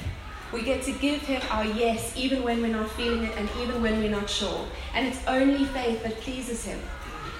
We 0.54 0.62
get 0.62 0.82
to 0.84 0.94
give 0.94 1.22
Him 1.22 1.42
our 1.52 1.66
yes, 1.66 2.14
even 2.16 2.44
when 2.44 2.62
we're 2.62 2.70
not 2.70 2.90
feeling 2.92 3.26
it 3.26 3.36
and 3.36 3.50
even 3.62 3.82
when 3.82 4.00
we're 4.00 4.10
not 4.10 4.30
sure. 4.30 4.66
And 4.94 5.06
it's 5.06 5.20
only 5.28 5.66
faith 5.66 6.02
that 6.04 6.16
pleases 6.22 6.64
Him. 6.64 6.80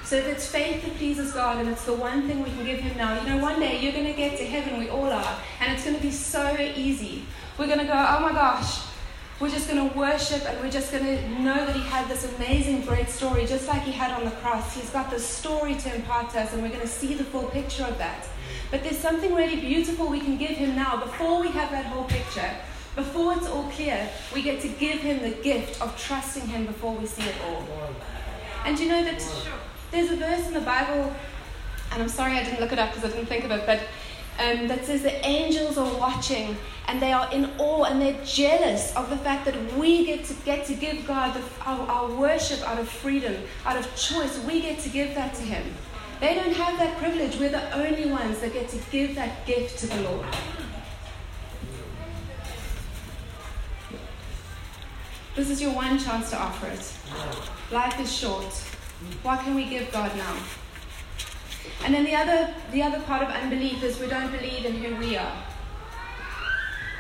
So 0.04 0.18
if 0.18 0.28
it's 0.28 0.52
faith 0.52 0.84
that 0.84 0.96
pleases 0.96 1.32
God 1.32 1.60
and 1.60 1.70
it's 1.70 1.86
the 1.86 1.94
one 1.94 2.28
thing 2.28 2.44
we 2.44 2.50
can 2.50 2.66
give 2.66 2.80
Him 2.80 2.98
now, 2.98 3.18
you 3.22 3.30
know, 3.30 3.38
one 3.38 3.58
day 3.62 3.80
you're 3.80 3.94
going 3.94 4.04
to 4.04 4.14
get 4.14 4.38
to 4.40 4.46
heaven, 4.46 4.78
we 4.78 4.90
all 4.90 5.10
are, 5.10 5.40
and 5.62 5.72
it's 5.72 5.86
going 5.86 5.96
to 5.96 6.02
be 6.02 6.12
so 6.12 6.58
easy. 6.76 7.24
We're 7.58 7.68
going 7.68 7.80
to 7.80 7.86
go, 7.86 7.94
oh 7.94 8.20
my 8.20 8.34
gosh, 8.34 8.89
we're 9.40 9.50
just 9.50 9.70
going 9.70 9.90
to 9.90 9.98
worship 9.98 10.44
and 10.46 10.60
we're 10.60 10.72
just 10.72 10.92
going 10.92 11.06
to 11.06 11.30
know 11.42 11.66
that 11.66 11.76
He 11.76 11.82
had 11.82 12.10
this 12.10 12.26
amazing, 12.36 12.82
great 12.82 13.10
story, 13.10 13.46
just 13.46 13.68
like 13.68 13.84
He 13.84 13.92
had 13.92 14.12
on 14.12 14.26
the 14.26 14.32
cross. 14.32 14.76
He's 14.76 14.90
got 14.90 15.10
this 15.10 15.26
story 15.26 15.76
to 15.76 15.96
impart 15.96 16.32
to 16.32 16.42
us, 16.42 16.54
and 16.54 16.62
we're 16.62 16.70
going 16.70 16.82
to 16.82 16.88
see 16.88 17.14
the 17.14 17.24
full 17.24 17.46
picture 17.46 17.86
of 17.86 17.98
that. 17.98 18.28
But 18.70 18.84
there's 18.84 18.98
something 18.98 19.34
really 19.34 19.56
beautiful 19.56 20.10
we 20.10 20.20
can 20.20 20.38
give 20.38 20.52
Him 20.52 20.76
now 20.76 20.98
before 20.98 21.40
we 21.40 21.48
have 21.50 21.72
that 21.72 21.86
whole 21.86 22.04
picture. 22.04 22.52
Before 22.96 23.34
it's 23.34 23.48
all 23.48 23.70
clear, 23.70 24.10
we 24.34 24.42
get 24.42 24.62
to 24.62 24.68
give 24.68 25.00
Him 25.00 25.22
the 25.22 25.36
gift 25.42 25.82
of 25.82 25.98
trusting 25.98 26.48
Him 26.48 26.66
before 26.66 26.94
we 26.94 27.06
see 27.06 27.24
it 27.24 27.36
all. 27.46 27.66
And 28.66 28.78
you 28.78 28.90
know 28.90 29.04
that 29.06 29.24
there's 29.92 30.12
a 30.12 30.18
verse 30.18 30.48
in 30.48 30.54
the 30.54 30.60
Bible, 30.60 31.16
and 31.94 32.04
I'm 32.04 32.10
sorry 32.10 32.34
I 32.34 32.44
didn't 32.44 32.60
look 32.60 32.74
it 32.74 32.80
up 32.80 32.94
because 32.94 33.10
I 33.10 33.16
didn't 33.16 33.30
think 33.30 33.46
of 33.46 33.52
it, 33.52 33.66
but 33.66 33.80
um, 34.40 34.68
that 34.68 34.86
says 34.86 35.04
the 35.04 35.26
angels 35.26 35.78
are 35.78 35.94
watching 35.98 36.58
and 36.88 37.02
they 37.02 37.12
are 37.12 37.32
in 37.32 37.52
awe 37.58 37.84
and 37.84 38.02
they're 38.02 38.20
jealous 38.26 38.96
of 38.96 39.10
the 39.10 39.18
fact 39.18 39.46
that 39.46 39.74
we 39.76 40.06
get 40.06 40.24
to 40.26 40.34
get 40.46 40.66
to 40.66 40.74
give 40.74 41.06
God 41.06 41.36
the, 41.36 41.44
our, 41.66 41.88
our 41.88 42.12
worship 42.16 42.68
out 42.68 42.80
of 42.80 42.88
freedom, 42.88 43.36
out 43.66 43.78
of 43.78 43.86
choice. 43.96 44.40
We 44.46 44.62
get 44.62 44.80
to 44.80 44.90
give 44.90 45.14
that 45.16 45.34
to 45.36 45.42
Him. 45.44 45.64
They 46.20 46.36
don't 46.36 46.54
have 46.54 46.78
that 46.80 46.98
privilege. 46.98 47.38
We're 47.40 47.50
the 47.50 47.74
only 47.74 48.10
ones 48.10 48.40
that 48.40 48.54
get 48.54 48.70
to 48.70 48.78
give 48.92 49.16
that 49.16 49.46
gift 49.46 49.78
to 49.80 49.88
the 49.88 50.02
Lord. 50.02 50.26
This 55.36 55.50
is 55.50 55.62
your 55.62 55.74
one 55.74 55.98
chance 56.00 56.30
to 56.32 56.38
offer 56.38 56.68
it. 56.68 57.74
Life 57.74 58.00
is 58.00 58.12
short. 58.12 58.52
What 59.24 59.40
can 59.42 59.56
we 59.56 59.66
give 59.66 59.92
God 59.92 60.16
now? 60.18 60.36
And 61.84 61.94
then 61.94 62.04
the 62.04 62.16
other, 62.16 62.54
the 62.72 62.84
other 62.84 63.00
part 63.02 63.24
of 63.24 63.30
unbelief 63.30 63.84
is 63.84 64.00
we 64.00 64.08
don't 64.08 64.32
believe 64.32 64.66
in 64.66 64.74
who 64.76 64.96
we 64.98 65.18
are. 65.18 65.44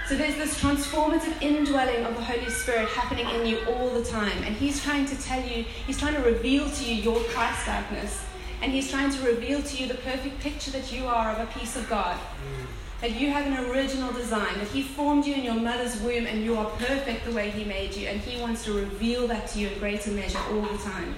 So 0.10 0.16
there's 0.16 0.38
this 0.38 0.60
transformative 0.60 1.40
indwelling 1.40 2.04
of 2.04 2.16
the 2.16 2.24
Holy 2.24 2.50
Spirit 2.50 2.90
happening 2.90 3.30
in 3.30 3.46
you 3.46 3.60
all 3.68 3.90
the 3.92 4.04
time. 4.04 4.42
And 4.44 4.56
He's 4.56 4.84
trying 4.84 5.06
to 5.06 5.22
tell 5.22 5.40
you, 5.40 5.64
He's 5.86 6.00
trying 6.00 6.16
to 6.16 6.22
reveal 6.22 6.68
to 6.68 6.84
you 6.84 6.96
your 6.96 7.20
Christ 7.26 7.68
likeness. 7.68 8.26
And 8.64 8.72
He's 8.72 8.90
trying 8.90 9.12
to 9.12 9.22
reveal 9.22 9.62
to 9.62 9.78
you 9.78 9.88
the 9.88 10.00
perfect 10.00 10.40
picture 10.40 10.72
that 10.72 10.92
you 10.92 11.06
are 11.06 11.30
of 11.30 11.48
a 11.48 11.60
piece 11.60 11.76
of 11.76 11.88
God. 11.88 12.18
Mm. 12.18 12.66
That 13.02 13.22
you 13.22 13.30
have 13.30 13.46
an 13.46 13.70
original 13.70 14.12
design, 14.12 14.58
that 14.58 14.70
He 14.70 14.82
formed 14.82 15.28
you 15.28 15.36
in 15.36 15.44
your 15.44 15.54
mother's 15.54 16.02
womb 16.02 16.26
and 16.26 16.44
you 16.44 16.58
are 16.58 16.66
perfect 16.66 17.26
the 17.26 17.32
way 17.32 17.52
He 17.52 17.64
made 17.64 17.96
you. 17.96 18.08
And 18.08 18.20
He 18.20 18.42
wants 18.42 18.66
to 18.66 18.74
reveal 18.74 19.28
that 19.28 19.50
to 19.50 19.60
you 19.60 19.68
in 19.68 19.78
greater 19.78 20.10
measure 20.10 20.40
all 20.50 20.62
the 20.62 20.78
time. 20.80 21.14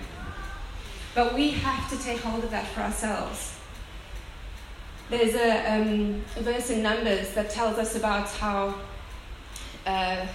But 1.14 1.34
we 1.34 1.52
have 1.52 1.90
to 1.90 2.04
take 2.04 2.20
hold 2.22 2.44
of 2.44 2.52
that 2.52 2.68
for 2.68 2.82
ourselves. 2.82 3.58
There's 5.10 5.36
a, 5.36 5.74
um, 5.74 6.22
a 6.38 6.42
verse 6.42 6.70
in 6.70 6.82
Numbers 6.82 7.34
that 7.34 7.50
tells 7.50 7.78
us 7.78 7.96
about 7.98 8.30
how 8.30 8.76
uh, 9.86 10.26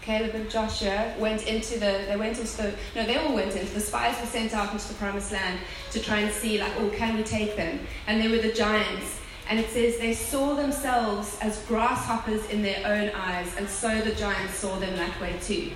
Caleb 0.00 0.34
and 0.34 0.50
Joshua 0.50 1.14
went 1.18 1.46
into 1.46 1.74
the, 1.74 2.04
they 2.08 2.16
went 2.16 2.38
into 2.38 2.56
the, 2.56 2.74
no, 2.94 3.04
they 3.04 3.16
all 3.16 3.34
went 3.34 3.54
into, 3.54 3.72
the 3.74 3.80
spies 3.80 4.18
were 4.18 4.26
sent 4.26 4.54
out 4.54 4.72
into 4.72 4.88
the 4.88 4.94
promised 4.94 5.32
land 5.32 5.58
to 5.90 6.00
try 6.00 6.20
and 6.20 6.32
see, 6.32 6.58
like, 6.58 6.72
oh, 6.78 6.88
can 6.90 7.16
we 7.16 7.22
take 7.22 7.56
them? 7.56 7.80
And 8.06 8.22
they 8.22 8.28
were 8.28 8.42
the 8.42 8.52
giants. 8.52 9.20
And 9.48 9.58
it 9.58 9.68
says 9.68 9.98
they 9.98 10.14
saw 10.14 10.54
themselves 10.54 11.38
as 11.42 11.58
grasshoppers 11.66 12.46
in 12.48 12.62
their 12.62 12.86
own 12.86 13.10
eyes, 13.14 13.54
and 13.58 13.68
so 13.68 14.00
the 14.00 14.14
giants 14.14 14.54
saw 14.54 14.78
them 14.78 14.96
that 14.96 15.20
way 15.20 15.38
too. 15.42 15.70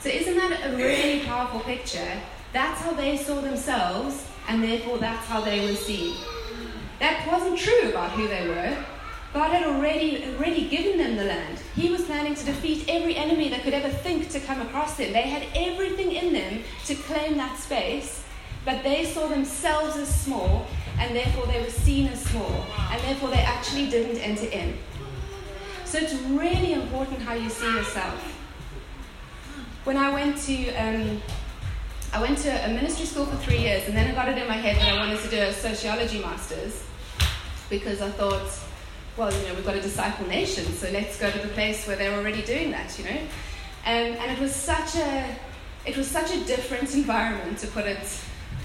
So, 0.00 0.10
isn't 0.10 0.36
that 0.36 0.66
a 0.66 0.76
really 0.76 1.24
powerful 1.24 1.60
picture? 1.60 2.20
That's 2.52 2.80
how 2.80 2.92
they 2.92 3.16
saw 3.16 3.40
themselves, 3.40 4.26
and 4.48 4.62
therefore 4.62 4.98
that's 4.98 5.26
how 5.26 5.40
they 5.40 5.66
were 5.66 5.74
seen. 5.74 6.16
That 6.98 7.28
wasn't 7.30 7.58
true 7.58 7.90
about 7.90 8.12
who 8.12 8.26
they 8.26 8.48
were. 8.48 8.76
God 9.34 9.50
had 9.52 9.66
already, 9.66 10.24
already 10.34 10.68
given 10.68 10.96
them 10.96 11.16
the 11.16 11.24
land. 11.24 11.58
He 11.74 11.90
was 11.90 12.02
planning 12.02 12.34
to 12.34 12.44
defeat 12.46 12.86
every 12.88 13.14
enemy 13.14 13.50
that 13.50 13.62
could 13.62 13.74
ever 13.74 13.90
think 13.90 14.30
to 14.30 14.40
come 14.40 14.62
across 14.62 14.96
them. 14.96 15.12
They 15.12 15.22
had 15.22 15.44
everything 15.54 16.12
in 16.12 16.32
them 16.32 16.62
to 16.86 16.94
claim 16.94 17.36
that 17.36 17.58
space, 17.58 18.24
but 18.64 18.82
they 18.82 19.04
saw 19.04 19.28
themselves 19.28 19.96
as 19.96 20.08
small, 20.08 20.66
and 20.98 21.14
therefore 21.14 21.46
they 21.46 21.60
were 21.60 21.70
seen 21.70 22.08
as 22.08 22.24
small, 22.24 22.66
and 22.90 23.00
therefore 23.02 23.28
they 23.28 23.40
actually 23.40 23.90
didn't 23.90 24.18
enter 24.18 24.46
in. 24.46 24.78
So 25.84 25.98
it's 25.98 26.14
really 26.14 26.72
important 26.72 27.20
how 27.20 27.34
you 27.34 27.50
see 27.50 27.70
yourself. 27.72 28.20
When 29.84 29.96
I 29.96 30.10
went 30.10 30.38
to 30.38 30.74
um, 30.74 31.22
I 32.12 32.22
went 32.22 32.38
to 32.38 32.48
a 32.48 32.68
ministry 32.72 33.04
school 33.04 33.26
for 33.26 33.36
three 33.36 33.58
years, 33.58 33.86
and 33.86 33.94
then 33.96 34.10
I 34.10 34.14
got 34.14 34.28
it 34.28 34.38
in 34.38 34.48
my 34.48 34.54
head 34.54 34.76
that 34.76 34.94
I 34.94 34.96
wanted 34.96 35.20
to 35.20 35.28
do 35.28 35.38
a 35.38 35.52
sociology 35.52 36.20
master's 36.20 36.82
because 37.68 38.00
I 38.00 38.10
thought, 38.10 38.48
well, 39.18 39.30
you 39.30 39.46
know, 39.46 39.54
we've 39.54 39.66
got 39.66 39.76
a 39.76 39.80
disciple 39.80 40.26
nation, 40.26 40.64
so 40.72 40.90
let's 40.90 41.18
go 41.18 41.30
to 41.30 41.38
the 41.38 41.48
place 41.48 41.86
where 41.86 41.96
they're 41.96 42.16
already 42.18 42.40
doing 42.42 42.70
that, 42.70 42.98
you 42.98 43.04
know. 43.04 43.20
And, 43.84 44.16
and 44.16 44.30
it 44.30 44.38
was 44.40 44.54
such 44.54 44.96
a 44.96 45.36
it 45.84 45.96
was 45.96 46.08
such 46.08 46.34
a 46.34 46.40
different 46.44 46.94
environment, 47.02 47.58
to 47.58 47.66
put 47.68 47.84
it 47.84 48.20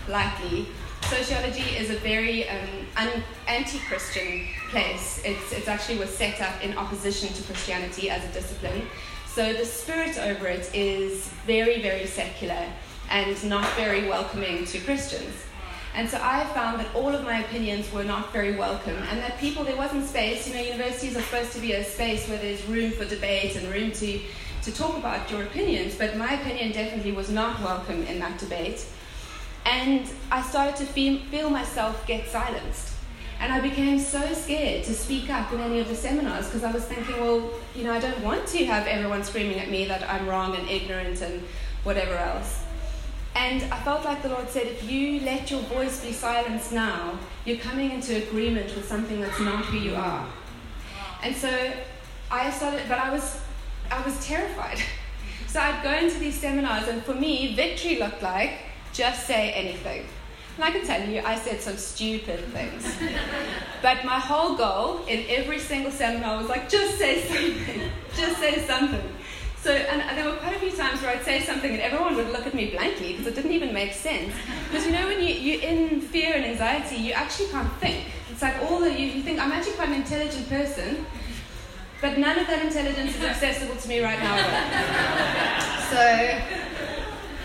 lightly. 0.08 0.68
Sociology 1.04 1.76
is 1.76 1.90
a 1.90 1.98
very 1.98 2.48
um, 2.48 2.68
un- 2.96 3.24
anti-Christian 3.48 4.48
place. 4.70 5.22
It's, 5.26 5.52
it's 5.52 5.68
actually 5.68 5.98
was 5.98 6.10
set 6.10 6.42
up 6.42 6.64
in 6.64 6.78
opposition 6.78 7.28
to 7.34 7.44
Christianity 7.44 8.10
as 8.10 8.24
a 8.24 8.34
discipline. 8.34 8.88
So 9.28 9.52
the 9.54 9.66
spirit 9.66 10.18
over 10.18 10.48
it 10.48 10.74
is 10.74 11.28
very, 11.46 11.82
very 11.82 12.08
secular 12.08 12.66
and 13.14 13.48
not 13.48 13.72
very 13.76 14.10
welcoming 14.10 14.66
to 14.66 14.80
Christians. 14.80 15.46
And 15.94 16.10
so 16.10 16.20
I 16.20 16.46
found 16.46 16.80
that 16.80 16.88
all 16.96 17.10
of 17.10 17.24
my 17.24 17.44
opinions 17.44 17.92
were 17.94 18.04
not 18.04 18.34
very 18.34 18.56
welcome, 18.56 18.98
and 19.12 19.20
that 19.20 19.38
people, 19.38 19.64
there 19.64 19.78
wasn't 19.78 20.08
space. 20.08 20.48
You 20.48 20.56
know, 20.56 20.62
universities 20.62 21.16
are 21.16 21.22
supposed 21.22 21.54
to 21.54 21.60
be 21.60 21.74
a 21.74 21.84
space 21.84 22.28
where 22.28 22.40
there's 22.40 22.66
room 22.66 22.90
for 22.90 23.06
debate 23.06 23.56
and 23.56 23.72
room 23.72 23.92
to, 23.92 24.20
to 24.64 24.72
talk 24.74 24.98
about 24.98 25.30
your 25.30 25.44
opinions, 25.44 25.96
but 25.96 26.18
my 26.18 26.34
opinion 26.34 26.72
definitely 26.72 27.12
was 27.12 27.30
not 27.30 27.62
welcome 27.62 28.02
in 28.06 28.18
that 28.20 28.40
debate. 28.40 28.84
And 29.68 30.10
I 30.32 30.42
started 30.42 30.76
to 30.78 30.86
feel, 30.86 31.20
feel 31.26 31.52
myself 31.52 32.08
get 32.08 32.28
silenced. 32.28 32.96
And 33.40 33.54
I 33.54 33.60
became 33.60 34.00
so 34.00 34.34
scared 34.34 34.86
to 34.86 34.94
speak 34.94 35.30
up 35.30 35.54
in 35.54 35.60
any 35.60 35.80
of 35.80 35.88
the 35.88 35.96
seminars 35.96 36.48
because 36.48 36.64
I 36.64 36.72
was 36.72 36.86
thinking, 36.86 37.20
well, 37.20 37.52
you 37.76 37.84
know, 37.84 37.94
I 37.94 38.00
don't 38.00 38.22
want 38.22 38.48
to 38.48 38.66
have 38.66 38.88
everyone 38.88 39.24
screaming 39.24 39.60
at 39.60 39.70
me 39.70 39.86
that 39.86 40.10
I'm 40.10 40.28
wrong 40.28 40.56
and 40.56 40.68
ignorant 40.68 41.22
and 41.22 41.44
whatever 41.84 42.16
else. 42.16 42.63
And 43.36 43.64
I 43.74 43.80
felt 43.82 44.06
like 44.06 44.22
the 44.22 44.30
Lord 44.30 44.50
said, 44.50 44.68
if 44.68 44.90
you 44.90 45.22
let 45.22 45.50
your 45.50 45.62
voice 45.62 46.04
be 46.04 46.12
silenced 46.12 46.72
now, 46.72 47.18
you're 47.46 47.58
coming 47.58 47.92
into 47.92 48.16
agreement 48.28 48.76
with 48.76 48.88
something 48.88 49.20
that's 49.20 49.40
not 49.40 49.66
who 49.66 49.78
you 49.78 49.96
are. 49.96 50.28
And 51.24 51.36
so 51.36 51.74
I 52.30 52.52
started, 52.52 52.84
but 52.88 53.00
I 53.00 53.12
was, 53.12 53.42
I 53.92 54.02
was 54.02 54.26
terrified. 54.26 54.80
So 55.54 55.60
I'd 55.60 55.84
go 55.84 55.94
into 55.94 56.18
these 56.18 56.34
seminars, 56.34 56.88
and 56.88 57.04
for 57.04 57.14
me, 57.14 57.54
victory 57.56 58.00
looked 58.00 58.24
like 58.24 58.54
just 58.92 59.28
say 59.28 59.52
anything. 59.52 60.08
And 60.56 60.66
I 60.66 60.72
can 60.72 60.84
tell 60.84 61.08
you, 61.08 61.22
I 61.24 61.36
said 61.36 61.62
some 61.62 61.78
stupid 61.78 62.40
things. 62.46 62.86
but 63.84 64.04
my 64.04 64.20
whole 64.20 64.56
goal 64.56 65.06
in 65.06 65.26
every 65.30 65.60
single 65.60 65.92
seminar 65.92 66.38
was 66.38 66.48
like, 66.48 66.70
just 66.70 66.98
say 66.98 67.22
something. 67.22 67.82
just 68.16 68.40
say 68.40 68.66
something. 68.66 69.04
So, 69.64 69.72
and 69.72 70.18
there 70.18 70.26
were 70.26 70.36
quite 70.36 70.58
a 70.58 70.60
few 70.60 70.72
times 70.72 71.02
where 71.02 71.12
I'd 71.16 71.24
say 71.24 71.42
something 71.42 71.72
and 71.72 71.80
everyone 71.80 72.18
would 72.18 72.30
look 72.34 72.46
at 72.46 72.54
me 72.54 72.72
blankly 72.72 73.14
because 73.14 73.28
it 73.28 73.36
didn't 73.36 73.54
even 73.54 73.74
make 73.74 73.94
sense. 73.94 74.34
Because 74.70 74.86
you 74.86 74.92
know, 74.92 75.08
when 75.08 75.22
you, 75.22 75.34
you're 75.36 75.62
in 75.62 76.02
fear 76.02 76.36
and 76.36 76.44
anxiety, 76.44 76.98
you 76.98 77.14
actually 77.14 77.48
can't 77.48 77.72
think. 77.76 78.08
It's 78.30 78.42
like 78.42 78.62
all 78.64 78.82
that 78.82 79.00
you, 79.00 79.08
you 79.08 79.22
think, 79.24 79.40
I'm 79.40 79.54
actually 79.54 79.76
quite 79.76 79.88
an 79.88 79.96
intelligent 79.96 80.50
person, 80.50 81.06
but 82.02 82.18
none 82.18 82.38
of 82.40 82.48
that 82.48 82.66
intelligence 82.66 83.16
is 83.16 83.24
accessible 83.24 83.78
to 83.78 83.88
me 83.88 84.04
right 84.04 84.20
now. 84.20 84.36
so, 85.90 86.42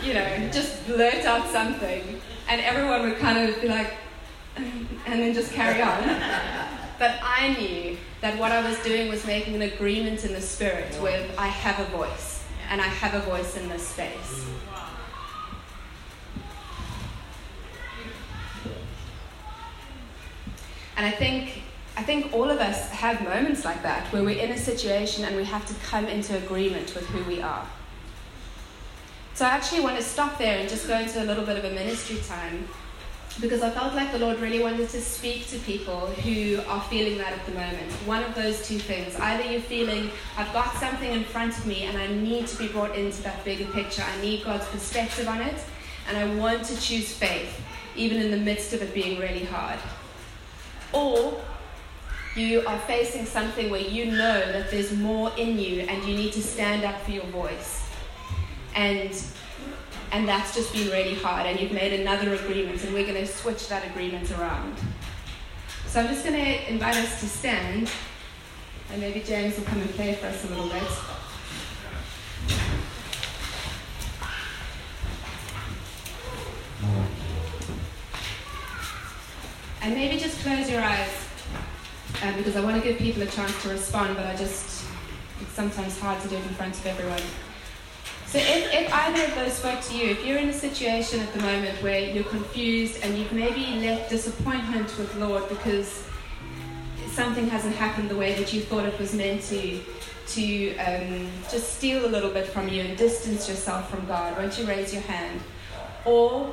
you 0.05 0.15
know, 0.15 0.51
just 0.51 0.85
blurt 0.89 1.25
out 1.25 1.49
something, 1.51 2.21
and 2.49 2.61
everyone 2.63 3.03
would 3.03 3.21
kind 3.21 3.49
of 3.49 3.61
be 3.61 3.69
like, 3.69 3.93
and 4.57 4.89
then 5.07 5.33
just 5.35 5.53
carry 5.53 5.81
on. 5.81 6.03
But 6.99 7.21
I 7.23 7.55
knew 7.57 7.97
that 8.21 8.39
what 8.39 8.53
I 8.53 8.69
was 8.69 8.79
doing 8.81 9.09
was 9.09 9.27
making 9.27 9.55
an 9.55 9.63
agreement 9.63 10.25
in 10.25 10.33
the 10.33 10.41
spirit 10.41 11.01
with 11.01 11.33
I 11.39 11.47
have 11.47 11.79
a 11.81 11.91
voice, 11.97 12.45
and 12.71 12.81
I 12.81 12.87
have 12.87 13.15
a 13.15 13.21
voice 13.21 13.57
in 13.57 13.69
this 13.69 13.87
space. 13.87 14.45
Mm. 14.45 14.69
And 20.99 21.07
I 21.07 21.13
think 21.13 21.63
I 21.97 22.03
think 22.03 22.33
all 22.33 22.51
of 22.51 22.59
us 22.59 22.91
have 22.91 23.23
moments 23.23 23.65
like 23.65 23.83
that 23.83 24.13
where 24.13 24.23
we're 24.25 24.39
in 24.39 24.51
a 24.51 24.59
situation 24.59 25.25
and 25.25 25.37
we 25.37 25.45
have 25.45 25.65
to 25.67 25.75
come 25.87 26.07
into 26.07 26.37
agreement 26.37 26.95
with 26.95 27.07
who 27.07 27.23
we 27.25 27.41
are. 27.41 27.67
So 29.35 29.45
I 29.45 29.51
actually 29.51 29.81
want 29.81 29.97
to 29.97 30.03
stop 30.03 30.39
there 30.39 30.59
and 30.59 30.69
just 30.69 30.89
go 30.89 30.99
into 30.99 31.23
a 31.23 31.27
little 31.27 31.45
bit 31.45 31.57
of 31.57 31.65
a 31.65 31.71
ministry 31.71 32.19
time 32.27 32.69
because 33.41 33.63
I 33.63 33.71
felt 33.71 33.95
like 33.95 34.11
the 34.11 34.19
Lord 34.19 34.41
really 34.41 34.61
wanted 34.61 34.89
to 34.89 35.01
speak 35.01 35.47
to 35.49 35.59
people 35.61 36.07
who 36.07 36.61
are 36.67 36.81
feeling 36.83 37.19
that 37.19 37.33
at 37.33 37.47
the 37.47 37.53
moment. 37.53 37.93
One 38.05 38.25
of 38.25 38.35
those 38.35 38.67
two 38.67 38.79
things. 38.79 39.15
Either 39.17 39.49
you're 39.49 39.61
feeling, 39.61 40.11
I've 40.37 40.53
got 40.53 40.75
something 40.75 41.11
in 41.11 41.25
front 41.25 41.57
of 41.57 41.65
me 41.67 41.85
and 41.85 41.97
I 41.97 42.09
need 42.09 42.49
to 42.49 42.59
be 42.59 42.67
brought 42.69 42.97
into 42.97 43.23
that 43.23 43.45
bigger 43.45 43.67
picture, 43.67 44.03
I 44.03 44.21
need 44.21 44.45
God's 44.45 44.67
perspective 44.69 45.29
on 45.29 45.41
it, 45.41 45.65
and 46.09 46.17
I 46.17 46.35
want 46.37 46.65
to 46.65 46.81
choose 46.81 47.13
faith, 47.13 47.61
even 47.95 48.21
in 48.21 48.31
the 48.31 48.39
midst 48.39 48.73
of 48.73 48.83
it 48.83 48.93
being 48.93 49.21
really 49.21 49.45
hard. 49.45 49.79
Or 50.93 51.41
you 52.35 52.67
are 52.67 52.79
facing 52.81 53.25
something 53.25 53.71
where 53.71 53.81
you 53.81 54.07
know 54.07 54.53
that 54.53 54.71
there's 54.71 54.93
more 54.93 55.31
in 55.37 55.59
you 55.59 55.83
and 55.83 56.05
you 56.05 56.15
need 56.15 56.33
to 56.33 56.43
stand 56.43 56.85
up 56.85 57.01
for 57.03 57.13
your 57.13 57.27
voice. 57.27 57.85
And 58.75 59.11
and 60.13 60.29
that's 60.29 60.55
just 60.55 60.73
been 60.73 60.89
really 60.89 61.15
hard, 61.15 61.47
and 61.47 61.61
you've 61.61 61.73
made 61.73 62.01
another 62.01 62.35
agreement, 62.35 62.83
and 62.85 62.93
we're 62.95 63.07
going 63.07 63.15
to 63.15 63.27
switch 63.27 63.69
that 63.69 63.87
agreement 63.87 64.31
around. 64.33 64.77
So 65.87 66.01
I'm 66.01 66.09
just 66.09 66.25
going 66.25 66.37
to 66.37 66.71
invite 66.71 66.97
us 66.97 67.21
to 67.21 67.27
stand, 67.29 67.91
and 68.91 69.01
maybe 69.01 69.21
James 69.21 69.57
will 69.57 69.65
come 69.65 69.81
and 69.81 69.91
play 69.91 70.15
for 70.15 70.27
us 70.27 70.45
a 70.45 70.49
little 70.49 70.69
bit. 70.69 70.83
And 79.81 79.95
maybe 79.95 80.19
just 80.19 80.41
close 80.41 80.69
your 80.69 80.83
eyes. 80.83 81.09
um, 82.23 82.37
because 82.37 82.57
I 82.57 82.61
want 82.61 82.77
to 82.77 82.87
give 82.87 82.99
people 82.99 83.23
a 83.23 83.27
chance 83.27 83.63
to 83.63 83.69
respond, 83.69 84.17
but 84.17 84.27
I 84.27 84.35
just, 84.35 84.85
it's 85.41 85.53
sometimes 85.53 85.99
hard 85.99 86.21
to 86.23 86.29
do 86.29 86.37
it 86.37 86.43
in 86.43 86.55
front 86.55 86.75
of 86.75 86.87
everyone. 86.87 87.23
So 88.31 88.37
if, 88.37 88.75
if 88.75 88.93
either 88.93 89.25
of 89.25 89.35
those 89.37 89.55
spoke 89.55 89.81
to 89.81 89.97
you, 89.97 90.11
if 90.11 90.23
you're 90.23 90.37
in 90.37 90.51
a 90.51 90.53
situation 90.53 91.21
at 91.21 91.33
the 91.33 91.41
moment 91.41 91.83
where 91.83 91.99
you're 91.99 92.25
confused 92.25 93.03
and 93.03 93.17
you've 93.17 93.33
maybe 93.33 93.81
left 93.81 94.11
disappointment 94.11 94.99
with 94.99 95.15
Lord 95.17 95.49
because 95.49 96.05
something 97.07 97.49
hasn't 97.49 97.75
happened 97.77 98.11
the 98.11 98.17
way 98.17 98.35
that 98.35 98.53
you 98.53 98.61
thought 98.61 98.85
it 98.85 98.99
was 98.99 99.15
meant 99.15 99.41
to, 99.45 99.81
to 100.27 100.77
um, 100.77 101.27
just 101.51 101.79
steal 101.79 102.05
a 102.05 102.11
little 102.11 102.31
bit 102.31 102.47
from 102.47 102.69
you 102.69 102.83
and 102.83 102.99
distance 102.99 103.49
yourself 103.49 103.89
from 103.89 104.07
God, 104.07 104.37
won't 104.37 104.59
you 104.59 104.67
raise 104.67 104.93
your 104.93 105.03
hand? 105.05 105.41
Or 106.05 106.53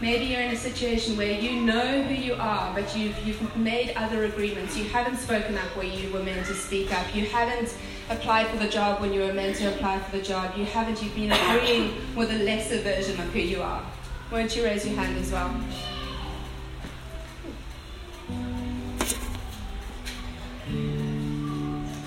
maybe 0.00 0.24
you're 0.24 0.40
in 0.40 0.50
a 0.50 0.56
situation 0.56 1.16
where 1.16 1.38
you 1.38 1.60
know 1.60 2.02
who 2.02 2.14
you 2.14 2.34
are, 2.34 2.74
but 2.74 2.96
you've, 2.96 3.18
you've 3.26 3.56
made 3.56 3.92
other 3.96 4.24
agreements. 4.24 4.76
You 4.76 4.84
haven't 4.84 5.18
spoken 5.18 5.56
up 5.58 5.76
where 5.76 5.86
you 5.86 6.10
were 6.12 6.22
meant 6.22 6.46
to 6.46 6.54
speak 6.54 6.92
up. 6.92 7.14
You 7.14 7.26
haven't 7.26 7.74
applied 8.08 8.46
for 8.48 8.56
the 8.56 8.68
job 8.68 9.00
when 9.00 9.12
you 9.12 9.20
were 9.20 9.32
meant 9.32 9.56
to 9.56 9.74
apply 9.74 9.98
for 10.00 10.16
the 10.16 10.22
job. 10.22 10.56
You 10.56 10.64
haven't. 10.64 11.02
You've 11.02 11.14
been 11.14 11.32
agreeing 11.32 11.94
with 12.16 12.30
a 12.30 12.38
lesser 12.44 12.80
version 12.80 13.20
of 13.20 13.26
who 13.32 13.40
you 13.40 13.62
are. 13.62 13.84
Won't 14.32 14.56
you 14.56 14.64
raise 14.64 14.86
your 14.86 14.96
hand 14.96 15.16
as 15.18 15.32
well? 15.32 15.54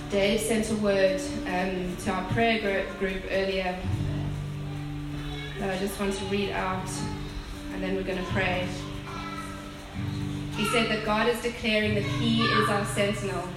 Dave 0.09 0.39
sent 0.39 0.69
a 0.69 0.75
word 0.75 1.19
um, 1.47 1.97
to 1.97 2.11
our 2.11 2.23
prayer 2.33 2.85
group 2.99 3.23
earlier 3.31 3.77
that 5.57 5.69
I 5.75 5.79
just 5.79 5.99
want 5.99 6.13
to 6.13 6.25
read 6.25 6.51
out, 6.51 6.87
and 7.73 7.81
then 7.81 7.95
we're 7.95 8.03
going 8.03 8.23
to 8.23 8.31
pray. 8.31 8.67
He 10.55 10.65
said 10.67 10.89
that 10.89 11.03
God 11.03 11.27
is 11.27 11.41
declaring 11.41 11.95
that 11.95 12.03
He 12.03 12.43
is 12.43 12.69
our 12.69 12.85
sentinel. 12.85 13.47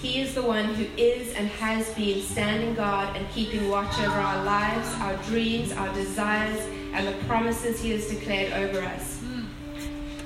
He 0.00 0.20
is 0.20 0.34
the 0.34 0.42
one 0.42 0.66
who 0.74 0.84
is 0.96 1.34
and 1.34 1.48
has 1.48 1.92
been 1.94 2.20
standing 2.20 2.74
guard 2.74 3.16
and 3.16 3.28
keeping 3.30 3.70
watch 3.70 3.98
over 3.98 4.10
our 4.10 4.44
lives, 4.44 4.92
our 5.00 5.16
dreams, 5.24 5.72
our 5.72 5.92
desires, 5.94 6.60
and 6.92 7.08
the 7.08 7.24
promises 7.24 7.80
He 7.80 7.90
has 7.90 8.06
declared 8.06 8.52
over 8.52 8.80
us. 8.80 9.22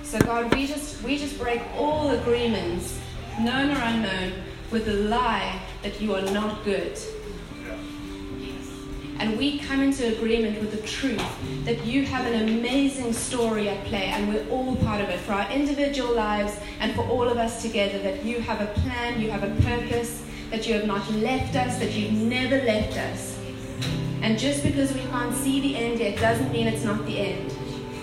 So 0.03 0.19
God, 0.19 0.53
we 0.53 0.67
just 0.67 1.01
we 1.05 1.17
just 1.17 1.39
break 1.39 1.63
all 1.77 2.11
agreements, 2.11 2.99
known 3.39 3.71
or 3.71 3.81
unknown, 3.81 4.33
with 4.73 4.87
the 4.87 4.95
lie 4.95 5.63
that 5.83 6.01
you 6.01 6.17
are 6.17 6.23
not 6.33 6.65
good. 6.65 6.99
And 9.21 9.37
we 9.37 9.59
come 9.59 9.83
into 9.83 10.17
agreement 10.17 10.59
with 10.61 10.73
the 10.73 10.89
truth 10.89 11.23
that 11.67 11.85
you 11.85 12.07
have 12.07 12.25
an 12.25 12.49
amazing 12.49 13.13
story 13.13 13.69
at 13.69 13.85
play, 13.85 14.05
and 14.05 14.33
we're 14.33 14.49
all 14.49 14.77
part 14.77 15.03
of 15.03 15.11
it 15.11 15.21
for 15.21 15.35
our 15.35 15.51
individual 15.53 16.15
lives 16.15 16.59
and 16.81 16.95
for 16.95 17.03
all 17.03 17.29
of 17.29 17.37
us 17.37 17.61
together. 17.61 17.99
That 17.99 18.25
you 18.25 18.41
have 18.41 18.63
a 18.63 18.81
plan, 18.81 19.21
you 19.21 19.31
have 19.31 19.43
a 19.43 19.55
purpose, 19.63 20.23
that 20.51 20.67
you 20.67 20.73
have 20.73 20.87
not 20.87 21.09
left 21.13 21.55
us, 21.55 21.79
that 21.81 21.93
you've 21.93 22.15
never 22.15 22.63
left 22.65 22.97
us. 22.97 23.39
And 24.23 24.39
just 24.39 24.63
because 24.63 24.95
we 24.95 25.03
can't 25.03 25.35
see 25.35 25.61
the 25.61 25.77
end 25.77 26.01
yet 26.01 26.19
doesn't 26.19 26.51
mean 26.51 26.67
it's 26.67 26.85
not 26.85 27.05
the 27.05 27.19
end. 27.19 27.55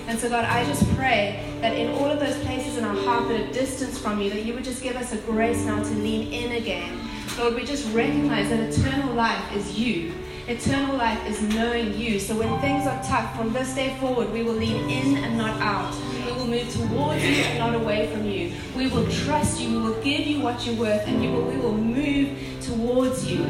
And 0.06 0.20
so, 0.20 0.30
God, 0.30 0.46
I 0.46 0.66
just 0.66 0.88
pray 0.96 1.44
that 1.62 1.76
in 1.76 1.94
all 1.96 2.12
of 2.12 2.20
those 2.20 2.38
places 2.46 2.78
in 2.78 2.86
our 2.86 2.96
heart 2.96 3.28
that 3.28 3.42
are 3.42 3.54
distance 3.54 3.98
from 3.98 4.22
you, 4.22 4.30
that 4.30 4.46
you 4.46 4.54
would 4.54 4.64
just 4.64 4.84
give 4.84 4.96
us 4.96 5.14
a 5.14 5.18
grace 5.18 5.66
now 5.66 5.82
to 5.82 5.90
lean 5.96 6.32
in 6.32 6.62
again. 6.62 7.10
Lord, 7.40 7.56
we 7.56 7.66
just 7.66 7.92
recognize 7.92 8.50
that 8.50 8.60
eternal 8.60 9.16
life 9.16 9.56
is 9.56 9.78
you. 9.80 10.14
Eternal 10.48 10.96
life 10.96 11.28
is 11.28 11.42
knowing 11.42 11.94
you. 11.94 12.22
So 12.22 12.34
when 12.34 12.58
things 12.62 12.88
are 12.88 13.04
tough, 13.04 13.36
from 13.36 13.52
this 13.52 13.76
day 13.76 13.98
forward, 14.00 14.32
we 14.32 14.44
will 14.44 14.54
lean 14.54 14.90
in 14.90 15.18
and 15.18 15.38
not 15.38 15.60
out. 15.60 15.94
We 16.26 16.32
will 16.32 16.48
move 16.48 16.72
towards 16.72 17.22
you 17.22 17.44
and 17.44 17.60
not 17.60 17.76
away 17.76 18.08
from 18.14 18.26
you. 18.26 18.54
We 18.74 18.88
will 18.88 19.06
trust 19.12 19.60
you. 19.60 19.72
We 19.72 19.90
will 19.90 20.02
give 20.02 20.26
you 20.26 20.40
what 20.40 20.66
you're 20.66 20.76
worth, 20.76 21.06
and 21.06 21.22
you 21.22 21.32
will, 21.32 21.44
we 21.44 21.58
will 21.58 21.76
move 21.76 22.38
towards 22.62 23.30
you. 23.30 23.44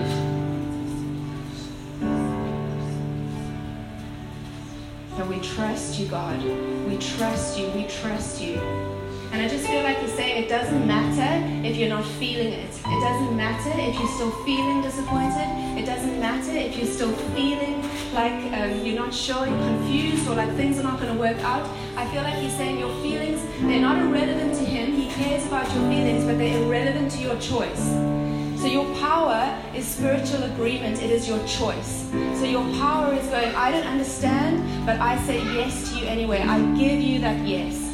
And 5.19 5.29
we 5.29 5.39
trust 5.39 5.99
you, 5.99 6.07
God. 6.07 6.43
We 6.43 6.97
trust 6.97 7.59
you. 7.59 7.69
We 7.69 7.85
trust 7.85 8.41
you. 8.41 8.59
And 9.31 9.41
I 9.41 9.47
just 9.47 9.67
feel 9.67 9.83
like 9.83 9.97
he's 9.99 10.13
saying 10.13 10.43
it 10.43 10.49
doesn't 10.49 10.87
matter 10.87 11.67
if 11.67 11.75
you're 11.75 11.89
not 11.89 12.05
feeling 12.05 12.53
it. 12.53 12.69
It 12.69 13.01
doesn't 13.01 13.35
matter 13.35 13.71
if 13.75 13.99
you're 13.99 14.07
still 14.07 14.31
feeling 14.45 14.81
disappointed. 14.81 15.47
It 15.77 15.85
doesn't 15.85 16.19
matter 16.19 16.51
if 16.51 16.77
you're 16.77 16.87
still 16.87 17.11
feeling 17.35 17.81
like 18.13 18.33
um, 18.53 18.85
you're 18.85 18.95
not 18.95 19.13
sure, 19.13 19.45
you're 19.45 19.57
confused, 19.57 20.27
or 20.27 20.35
like 20.35 20.51
things 20.55 20.79
are 20.79 20.83
not 20.83 20.99
going 20.99 21.13
to 21.13 21.19
work 21.19 21.37
out. 21.39 21.69
I 21.95 22.07
feel 22.11 22.23
like 22.23 22.35
he's 22.35 22.55
saying 22.55 22.79
your 22.79 22.93
feelings, 23.01 23.41
they're 23.61 23.81
not 23.81 23.99
irrelevant 23.99 24.55
to 24.55 24.63
him. 24.63 24.93
He 24.93 25.09
cares 25.09 25.45
about 25.45 25.65
your 25.73 25.83
feelings, 25.89 26.23
but 26.23 26.37
they're 26.37 26.63
irrelevant 26.63 27.11
to 27.11 27.19
your 27.19 27.37
choice. 27.39 28.17
So 28.61 28.65
your 28.65 28.85
power 28.95 29.61
is 29.75 29.85
spiritual 29.85 30.43
agreement. 30.43 31.01
It 31.01 31.11
is 31.11 31.27
your 31.27 31.39
choice. 31.45 32.09
So 32.39 32.45
your 32.45 32.63
power 32.79 33.13
is 33.13 33.27
going, 33.27 33.53
I 33.53 33.71
don't 33.71 33.85
understand, 33.85 34.85
but 34.85 34.99
I 34.99 35.17
say 35.25 35.43
yes 35.53 35.91
to 35.91 35.99
you 35.99 36.07
anyway. 36.07 36.41
I 36.41 36.59
give 36.75 36.99
you 36.99 37.19
that 37.19 37.47
yes. 37.47 37.86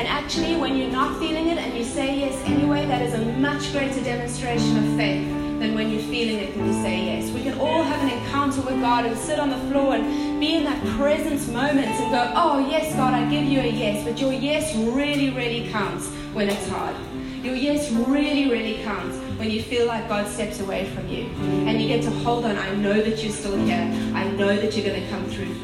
And 0.00 0.08
actually, 0.08 0.56
when 0.56 0.78
you're 0.78 0.90
not 0.90 1.18
feeling 1.18 1.48
it 1.48 1.58
and 1.58 1.76
you 1.76 1.84
say 1.84 2.20
yes 2.20 2.34
anyway, 2.46 2.86
that 2.86 3.02
is 3.02 3.12
a 3.12 3.22
much 3.36 3.70
greater 3.70 4.02
demonstration 4.02 4.78
of 4.78 4.96
faith 4.96 5.28
than 5.60 5.74
when 5.74 5.90
you're 5.90 6.00
feeling 6.00 6.36
it 6.36 6.56
and 6.56 6.66
you 6.66 6.72
say 6.82 7.04
yes. 7.04 7.30
We 7.30 7.42
can 7.42 7.60
all 7.60 7.82
have 7.82 8.02
an 8.02 8.08
encounter 8.08 8.62
with 8.62 8.80
God 8.80 9.04
and 9.04 9.14
sit 9.14 9.38
on 9.38 9.50
the 9.50 9.58
floor 9.70 9.96
and 9.96 10.40
be 10.40 10.54
in 10.54 10.64
that 10.64 10.82
presence 10.96 11.48
moment 11.48 11.88
and 11.88 12.10
go, 12.12 12.32
Oh, 12.34 12.66
yes, 12.70 12.96
God, 12.96 13.12
I 13.12 13.28
give 13.28 13.44
you 13.44 13.60
a 13.60 13.66
yes. 13.66 14.02
But 14.02 14.18
your 14.18 14.32
yes 14.32 14.74
really, 14.74 15.28
really 15.28 15.68
counts 15.68 16.08
when 16.32 16.48
it's 16.48 16.66
hard. 16.70 16.96
Your 17.42 17.54
yes 17.54 17.90
really, 17.90 18.50
really 18.50 18.82
counts 18.82 19.18
when 19.38 19.50
you 19.50 19.62
feel 19.62 19.86
like 19.86 20.08
God 20.08 20.26
steps 20.28 20.60
away 20.60 20.86
from 20.94 21.08
you. 21.08 21.24
And 21.68 21.78
you 21.78 21.88
get 21.88 22.02
to 22.04 22.10
hold 22.10 22.46
on. 22.46 22.56
I 22.56 22.74
know 22.74 23.02
that 23.02 23.22
you're 23.22 23.32
still 23.34 23.58
here. 23.66 23.86
I 24.14 24.30
know 24.30 24.56
that 24.56 24.74
you're 24.74 24.86
going 24.86 25.02
to 25.02 25.10
come 25.10 25.26
through. 25.26 25.59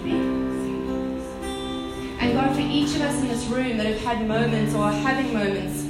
And 2.26 2.34
God, 2.34 2.56
for 2.56 2.60
each 2.60 2.96
of 2.96 3.02
us 3.02 3.20
in 3.20 3.28
this 3.28 3.44
room 3.44 3.76
that 3.76 3.86
have 3.86 4.00
had 4.00 4.26
moments 4.26 4.74
or 4.74 4.82
are 4.82 4.92
having 4.92 5.32
moments 5.32 5.84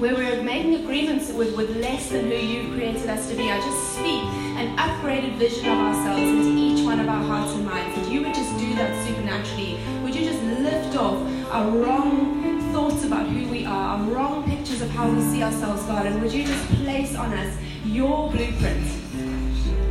where 0.00 0.12
we're 0.12 0.42
making 0.42 0.74
agreements 0.74 1.30
with, 1.30 1.56
with 1.56 1.76
less 1.76 2.08
than 2.08 2.24
who 2.24 2.34
you've 2.34 2.74
created 2.74 3.08
us 3.08 3.28
to 3.28 3.36
be, 3.36 3.48
I 3.48 3.60
just 3.60 3.92
speak 3.92 4.24
an 4.58 4.76
upgraded 4.76 5.36
vision 5.36 5.68
of 5.68 5.78
ourselves 5.78 6.20
into 6.20 6.58
each 6.58 6.84
one 6.84 6.98
of 6.98 7.08
our 7.08 7.22
hearts 7.22 7.52
and 7.52 7.64
minds. 7.64 7.94
That 7.94 8.10
you 8.10 8.22
would 8.22 8.34
just 8.34 8.58
do 8.58 8.74
that 8.74 9.06
supernaturally. 9.06 9.78
Would 10.02 10.16
you 10.16 10.24
just 10.24 10.42
lift 10.42 10.96
off 10.96 11.22
our 11.52 11.70
wrong 11.70 12.60
thoughts 12.72 13.04
about 13.04 13.28
who 13.28 13.48
we 13.48 13.64
are, 13.64 13.98
our 13.98 14.02
wrong 14.10 14.42
pictures 14.50 14.82
of 14.82 14.90
how 14.90 15.08
we 15.08 15.20
see 15.20 15.44
ourselves, 15.44 15.84
God, 15.84 16.06
and 16.06 16.20
would 16.20 16.32
you 16.32 16.44
just 16.44 16.68
place 16.82 17.14
on 17.14 17.32
us 17.34 17.56
your 17.84 18.28
blueprint? 18.32 18.84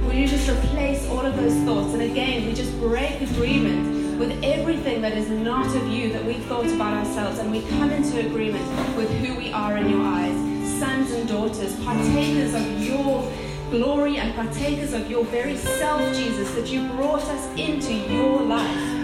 Will 0.04 0.15
you 0.15 0.28
just 0.28 0.50
replace 0.50 1.08
all 1.08 1.26
of 1.26 1.38
those 1.38 1.56
thoughts? 1.63 1.93
And 1.93 2.02
again, 2.02 2.45
we 2.45 2.54
just 2.54 2.78
break 2.78 3.21
agreement 3.21 3.96
with 4.17 4.43
everything 4.43 5.01
that 5.01 5.13
is 5.13 5.30
not 5.30 5.67
of 5.75 5.88
you 5.88 6.12
that 6.12 6.25
we've 6.25 6.43
thought 6.45 6.65
about 6.65 6.93
ourselves, 6.93 7.38
and 7.39 7.51
we 7.51 7.62
come 7.77 7.91
into 7.91 8.19
agreement 8.25 8.65
with 8.97 9.10
who 9.19 9.36
we 9.36 9.51
are 9.51 9.77
in 9.77 9.89
your 9.89 10.01
eyes, 10.01 10.80
sons 10.80 11.12
and 11.12 11.27
daughters, 11.27 11.75
partakers 11.84 12.53
of 12.56 12.84
your 12.84 13.32
glory 13.69 14.17
and 14.17 14.34
partakers 14.34 14.93
of 14.93 15.10
your 15.10 15.23
very 15.25 15.56
self, 15.56 16.01
Jesus, 16.15 16.49
that 16.56 16.67
you 16.67 16.88
brought 16.89 17.23
us 17.23 17.47
into 17.58 17.93
your 17.93 18.41
life. 18.41 18.95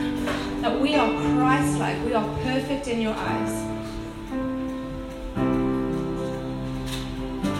That 0.61 0.79
we 0.79 0.95
are 0.95 1.09
Christ 1.35 1.77
like, 1.77 2.03
we 2.05 2.13
are 2.13 2.27
perfect 2.43 2.87
in 2.87 3.01
your 3.01 3.13
eyes. 3.13 3.51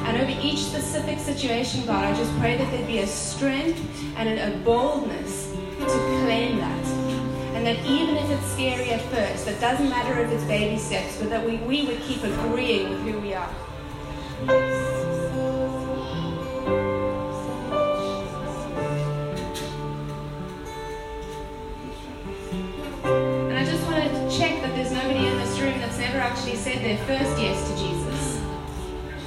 And 0.06 0.18
over 0.22 0.39
each 0.42 0.60
specific 0.60 1.20
situation, 1.20 1.86
God, 1.86 2.06
I 2.06 2.16
just 2.16 2.32
pray 2.39 2.58
that 2.58 2.72
there 2.72 2.88
be 2.88 3.00
a 3.00 3.08
strength 3.08 3.80
and 4.16 4.39
a 4.39 4.58
boldness 4.60 5.52
to 5.52 5.86
claim 6.24 6.60
that 6.60 6.83
and 7.65 7.78
that 7.78 7.86
even 7.86 8.17
if 8.17 8.30
it's 8.30 8.52
scary 8.52 8.89
at 8.89 9.02
first, 9.04 9.45
that 9.45 9.58
doesn't 9.62 9.88
matter 9.88 10.19
if 10.19 10.30
it's 10.32 10.43
baby 10.43 10.78
steps, 10.78 11.15
but 11.17 11.30
that 11.30 11.45
we, 11.45 11.56
we 11.60 11.86
would 11.86 12.02
keep 12.02 12.21
agreeing 12.21 12.89
with 12.89 12.99
who 13.04 13.19
we 13.21 13.34
are. 13.34 13.49
And 23.06 23.58
I 23.58 23.63
just 23.63 23.86
wanted 23.86 24.12
to 24.12 24.38
check 24.38 24.62
that 24.62 24.76
there's 24.76 24.91
nobody 24.91 25.26
in 25.26 25.38
this 25.38 25.58
room 25.60 25.80
that's 25.80 25.97
never 25.97 26.17
actually 26.17 26.58
said 26.58 26.84
their 26.84 26.97
first 27.06 27.41
yes 27.41 27.69
to 27.69 27.78
Jesus. 27.78 28.41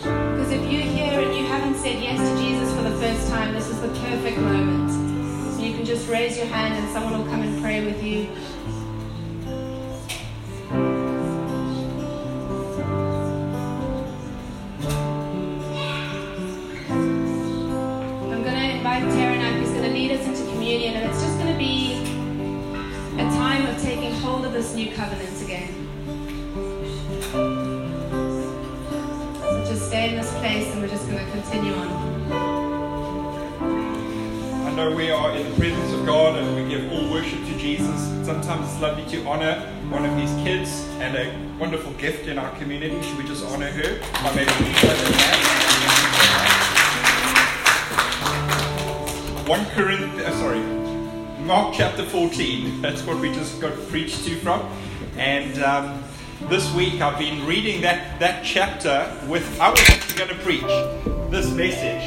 Because 0.02 0.52
if 0.52 0.60
you're 0.70 0.82
here 0.82 1.20
and 1.20 1.34
you 1.34 1.46
haven't 1.46 1.76
said 1.76 2.02
yes 2.02 2.18
to 2.18 2.36
Jesus 2.36 2.70
for 2.74 2.82
the 2.82 2.98
first 2.98 3.30
time, 3.30 3.54
this 3.54 3.68
is 3.68 3.80
the 3.80 3.88
perfect 3.88 4.36
moment 4.36 5.54
So 5.56 5.62
you 5.62 5.74
can 5.74 5.86
just 5.86 6.06
raise 6.06 6.36
your 6.36 6.48
hand 6.48 6.74
and 6.74 6.92
someone 6.92 7.18
will 7.18 7.30
come 7.30 7.45
pray 7.76 7.86
with 7.86 8.02
you. 8.02 8.28
I'm 18.32 18.42
going 18.42 18.54
to 18.54 18.76
invite 18.76 19.02
Tara 19.02 19.36
now, 19.38 19.52
who's 19.58 19.70
going 19.70 19.82
to 19.82 19.90
lead 19.90 20.12
us 20.12 20.26
into 20.26 20.50
communion, 20.52 20.94
and 20.94 21.10
it's 21.10 21.22
just 21.22 21.38
going 21.38 21.52
to 21.52 21.58
be 21.58 22.02
a 23.20 23.24
time 23.36 23.66
of 23.66 23.80
taking 23.82 24.12
hold 24.14 24.46
of 24.46 24.52
this 24.52 24.74
new 24.74 24.92
covenant 24.92 25.42
again. 25.42 25.68
So 29.40 29.64
just 29.66 29.86
stay 29.88 30.10
in 30.10 30.16
this 30.16 30.32
place 30.38 30.70
and 30.72 30.80
we're 30.80 30.88
just 30.88 31.06
going 31.10 31.24
to 31.24 31.30
continue 31.32 31.74
on. 31.74 31.88
I 34.66 34.74
know 34.74 34.94
we 34.94 35.10
are 35.10 35.34
in 35.36 35.50
the 35.50 35.56
presence 35.56 35.92
of 35.92 36.06
God 36.06 36.36
Jesus. 37.66 38.00
Sometimes 38.24 38.64
it's 38.70 38.80
lovely 38.80 39.04
to 39.06 39.26
honor 39.26 39.58
one 39.88 40.04
of 40.04 40.16
his 40.16 40.30
kids 40.44 40.86
and 41.00 41.16
a 41.16 41.58
wonderful 41.58 41.92
gift 41.94 42.28
in 42.28 42.38
our 42.38 42.56
community. 42.58 43.02
Should 43.02 43.18
we 43.18 43.24
just 43.24 43.44
honor 43.46 43.68
her? 43.68 43.98
One 49.48 49.66
Corinthians, 49.70 50.22
uh, 50.22 50.38
sorry, 50.38 50.60
Mark 51.44 51.74
chapter 51.74 52.04
14. 52.04 52.82
That's 52.82 53.02
what 53.02 53.18
we 53.18 53.32
just 53.32 53.60
got 53.60 53.72
preached 53.88 54.24
to 54.26 54.36
from. 54.36 54.60
And 55.16 55.60
um, 55.60 56.04
this 56.42 56.72
week 56.72 57.00
I've 57.00 57.18
been 57.18 57.44
reading 57.46 57.80
that, 57.80 58.20
that 58.20 58.44
chapter 58.44 59.12
with, 59.26 59.60
I 59.60 59.70
was 59.70 59.80
actually 59.90 60.18
going 60.18 60.30
to 60.30 60.44
preach 60.44 60.62
this 61.32 61.50
message. 61.50 62.04